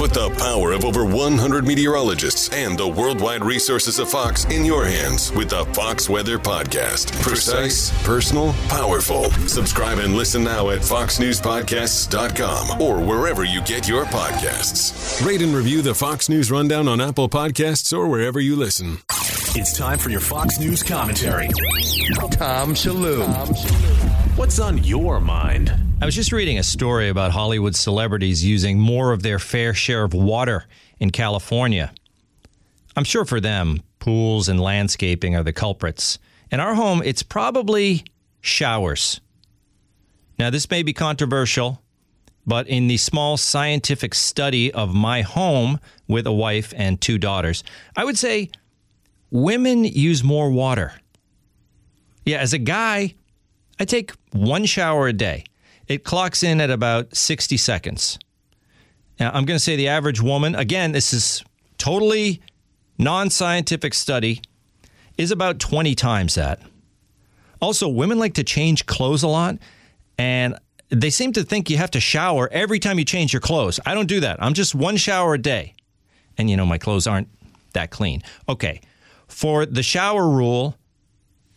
Put 0.00 0.14
the 0.14 0.30
power 0.38 0.72
of 0.72 0.86
over 0.86 1.04
100 1.04 1.66
meteorologists 1.66 2.48
and 2.54 2.78
the 2.78 2.88
worldwide 2.88 3.44
resources 3.44 3.98
of 3.98 4.08
Fox 4.08 4.46
in 4.46 4.64
your 4.64 4.86
hands 4.86 5.30
with 5.32 5.50
the 5.50 5.66
Fox 5.74 6.08
Weather 6.08 6.38
Podcast. 6.38 7.12
Precise, 7.20 7.92
personal, 8.02 8.54
powerful. 8.68 9.24
Subscribe 9.46 9.98
and 9.98 10.16
listen 10.16 10.42
now 10.42 10.70
at 10.70 10.80
foxnewspodcasts.com 10.80 12.80
or 12.80 12.98
wherever 12.98 13.44
you 13.44 13.60
get 13.60 13.86
your 13.86 14.06
podcasts. 14.06 15.22
Rate 15.22 15.42
and 15.42 15.54
review 15.54 15.82
the 15.82 15.94
Fox 15.94 16.30
News 16.30 16.50
Rundown 16.50 16.88
on 16.88 17.02
Apple 17.02 17.28
Podcasts 17.28 17.94
or 17.94 18.08
wherever 18.08 18.40
you 18.40 18.56
listen. 18.56 19.00
It's 19.54 19.76
time 19.76 19.98
for 19.98 20.08
your 20.08 20.20
Fox 20.20 20.58
News 20.58 20.82
commentary. 20.82 21.50
Tom 22.30 22.72
Shillue. 22.72 23.22
What's 24.38 24.60
on 24.60 24.82
your 24.82 25.20
mind? 25.20 25.89
I 26.02 26.06
was 26.06 26.14
just 26.14 26.32
reading 26.32 26.58
a 26.58 26.62
story 26.62 27.10
about 27.10 27.30
Hollywood 27.30 27.76
celebrities 27.76 28.42
using 28.42 28.80
more 28.80 29.12
of 29.12 29.22
their 29.22 29.38
fair 29.38 29.74
share 29.74 30.02
of 30.02 30.14
water 30.14 30.64
in 30.98 31.10
California. 31.10 31.92
I'm 32.96 33.04
sure 33.04 33.26
for 33.26 33.38
them, 33.38 33.82
pools 33.98 34.48
and 34.48 34.58
landscaping 34.58 35.36
are 35.36 35.42
the 35.42 35.52
culprits. 35.52 36.18
In 36.50 36.58
our 36.58 36.74
home, 36.74 37.02
it's 37.04 37.22
probably 37.22 38.04
showers. 38.40 39.20
Now, 40.38 40.48
this 40.48 40.70
may 40.70 40.82
be 40.82 40.94
controversial, 40.94 41.82
but 42.46 42.66
in 42.66 42.86
the 42.88 42.96
small 42.96 43.36
scientific 43.36 44.14
study 44.14 44.72
of 44.72 44.94
my 44.94 45.20
home 45.20 45.80
with 46.08 46.26
a 46.26 46.32
wife 46.32 46.72
and 46.78 46.98
two 46.98 47.18
daughters, 47.18 47.62
I 47.94 48.06
would 48.06 48.16
say 48.16 48.50
women 49.30 49.84
use 49.84 50.24
more 50.24 50.50
water. 50.50 50.94
Yeah, 52.24 52.38
as 52.38 52.54
a 52.54 52.58
guy, 52.58 53.16
I 53.78 53.84
take 53.84 54.12
one 54.32 54.64
shower 54.64 55.06
a 55.06 55.12
day. 55.12 55.44
It 55.90 56.04
clocks 56.04 56.44
in 56.44 56.60
at 56.60 56.70
about 56.70 57.16
60 57.16 57.56
seconds. 57.56 58.16
Now, 59.18 59.30
I'm 59.34 59.44
going 59.44 59.56
to 59.56 59.62
say 59.62 59.74
the 59.74 59.88
average 59.88 60.22
woman, 60.22 60.54
again, 60.54 60.92
this 60.92 61.12
is 61.12 61.42
totally 61.78 62.40
non 62.96 63.28
scientific 63.28 63.92
study, 63.94 64.40
is 65.18 65.32
about 65.32 65.58
20 65.58 65.96
times 65.96 66.36
that. 66.36 66.60
Also, 67.60 67.88
women 67.88 68.20
like 68.20 68.34
to 68.34 68.44
change 68.44 68.86
clothes 68.86 69.24
a 69.24 69.28
lot, 69.28 69.58
and 70.16 70.56
they 70.90 71.10
seem 71.10 71.32
to 71.32 71.42
think 71.42 71.68
you 71.68 71.76
have 71.78 71.90
to 71.90 72.00
shower 72.00 72.48
every 72.52 72.78
time 72.78 73.00
you 73.00 73.04
change 73.04 73.32
your 73.32 73.40
clothes. 73.40 73.80
I 73.84 73.94
don't 73.94 74.06
do 74.06 74.20
that. 74.20 74.40
I'm 74.40 74.54
just 74.54 74.76
one 74.76 74.96
shower 74.96 75.34
a 75.34 75.38
day. 75.38 75.74
And, 76.38 76.48
you 76.48 76.56
know, 76.56 76.66
my 76.66 76.78
clothes 76.78 77.08
aren't 77.08 77.28
that 77.72 77.90
clean. 77.90 78.22
Okay. 78.48 78.80
For 79.26 79.66
the 79.66 79.82
shower 79.82 80.28
rule, 80.28 80.76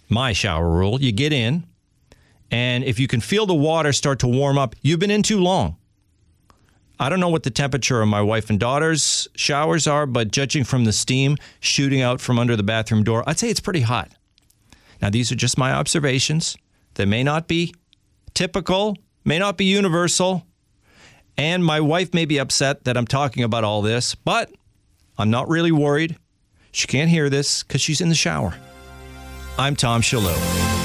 my 0.10 0.34
shower 0.34 0.68
rule, 0.68 1.00
you 1.00 1.12
get 1.12 1.32
in, 1.32 1.68
and 2.54 2.84
if 2.84 3.00
you 3.00 3.08
can 3.08 3.20
feel 3.20 3.48
the 3.48 3.56
water 3.56 3.92
start 3.92 4.20
to 4.20 4.28
warm 4.28 4.60
up, 4.60 4.76
you've 4.84 5.00
been 5.00 5.10
in 5.10 5.24
too 5.24 5.40
long. 5.40 5.76
I 7.00 7.10
don't 7.10 7.20
know 7.20 7.30
what 7.30 7.42
the 7.42 7.50
temperature 7.50 8.00
of 8.00 8.08
my 8.08 8.22
wife 8.22 8.52
and 8.52 8.60
daughter's 8.60 9.28
showers 9.36 9.88
are, 9.88 10.06
but 10.06 10.32
judging 10.32 10.64
from 10.64 10.86
the 10.86 10.94
steam 10.94 11.38
shooting 11.60 12.04
out 12.04 12.22
from 12.22 12.38
under 12.38 12.56
the 12.56 12.62
bathroom 12.62 13.04
door, 13.04 13.24
I'd 13.26 13.40
say 13.40 13.50
it's 13.50 13.60
pretty 13.60 13.82
hot. 13.82 14.12
Now, 15.02 15.10
these 15.10 15.32
are 15.32 15.36
just 15.36 15.58
my 15.58 15.74
observations. 15.74 16.56
They 16.94 17.06
may 17.06 17.24
not 17.24 17.48
be 17.48 17.74
typical, 18.36 18.98
may 19.26 19.40
not 19.40 19.58
be 19.58 19.66
universal, 19.66 20.46
and 21.36 21.66
my 21.66 21.80
wife 21.82 22.14
may 22.14 22.26
be 22.26 22.38
upset 22.38 22.84
that 22.84 22.96
I'm 22.96 23.08
talking 23.08 23.42
about 23.44 23.64
all 23.64 23.82
this, 23.82 24.14
but 24.14 24.52
I'm 25.18 25.32
not 25.32 25.50
really 25.50 25.72
worried. 25.72 26.18
She 26.72 26.86
can't 26.86 27.10
hear 27.10 27.32
this 27.32 27.64
because 27.64 27.82
she's 27.82 28.00
in 28.00 28.10
the 28.10 28.16
shower. 28.16 28.54
I'm 29.58 29.76
Tom 29.76 30.04
Shillue. 30.04 30.83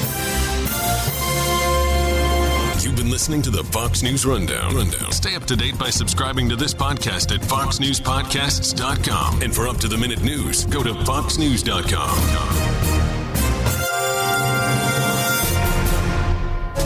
Listening 3.19 3.41
to 3.41 3.49
the 3.49 3.65
Fox 3.65 4.01
News 4.01 4.25
Rundown. 4.25 4.73
Rundown. 4.73 5.11
Stay 5.11 5.35
up 5.35 5.43
to 5.47 5.57
date 5.57 5.77
by 5.77 5.89
subscribing 5.89 6.47
to 6.47 6.55
this 6.55 6.73
podcast 6.73 7.35
at 7.35 7.41
foxnewspodcasts.com. 7.41 9.41
And 9.41 9.53
for 9.53 9.67
up 9.67 9.75
to 9.79 9.89
the 9.89 9.97
minute 9.97 10.23
news, 10.23 10.65
go 10.67 10.81
to 10.81 10.93
foxnews.com. 10.93 12.15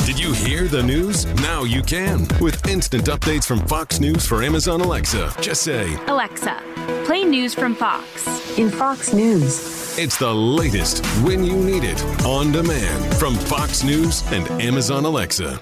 Did 0.07 0.19
you 0.19 0.33
hear 0.33 0.67
the 0.67 0.81
news? 0.81 1.27
Now 1.35 1.65
you 1.65 1.83
can. 1.83 2.25
With 2.41 2.67
instant 2.67 3.03
updates 3.03 3.45
from 3.45 3.59
Fox 3.67 3.99
News 3.99 4.25
for 4.25 4.41
Amazon 4.41 4.81
Alexa. 4.81 5.35
Just 5.39 5.61
say, 5.61 5.95
Alexa, 6.07 6.59
play 7.05 7.25
news 7.25 7.53
from 7.53 7.75
Fox. 7.75 8.57
In 8.57 8.71
Fox 8.71 9.13
News. 9.13 9.99
It's 9.99 10.17
the 10.17 10.33
latest 10.33 11.05
when 11.23 11.43
you 11.43 11.55
need 11.55 11.83
it 11.83 12.03
on 12.25 12.51
demand 12.51 13.15
from 13.17 13.35
Fox 13.35 13.83
News 13.83 14.23
and 14.31 14.49
Amazon 14.59 15.05
Alexa. 15.05 15.61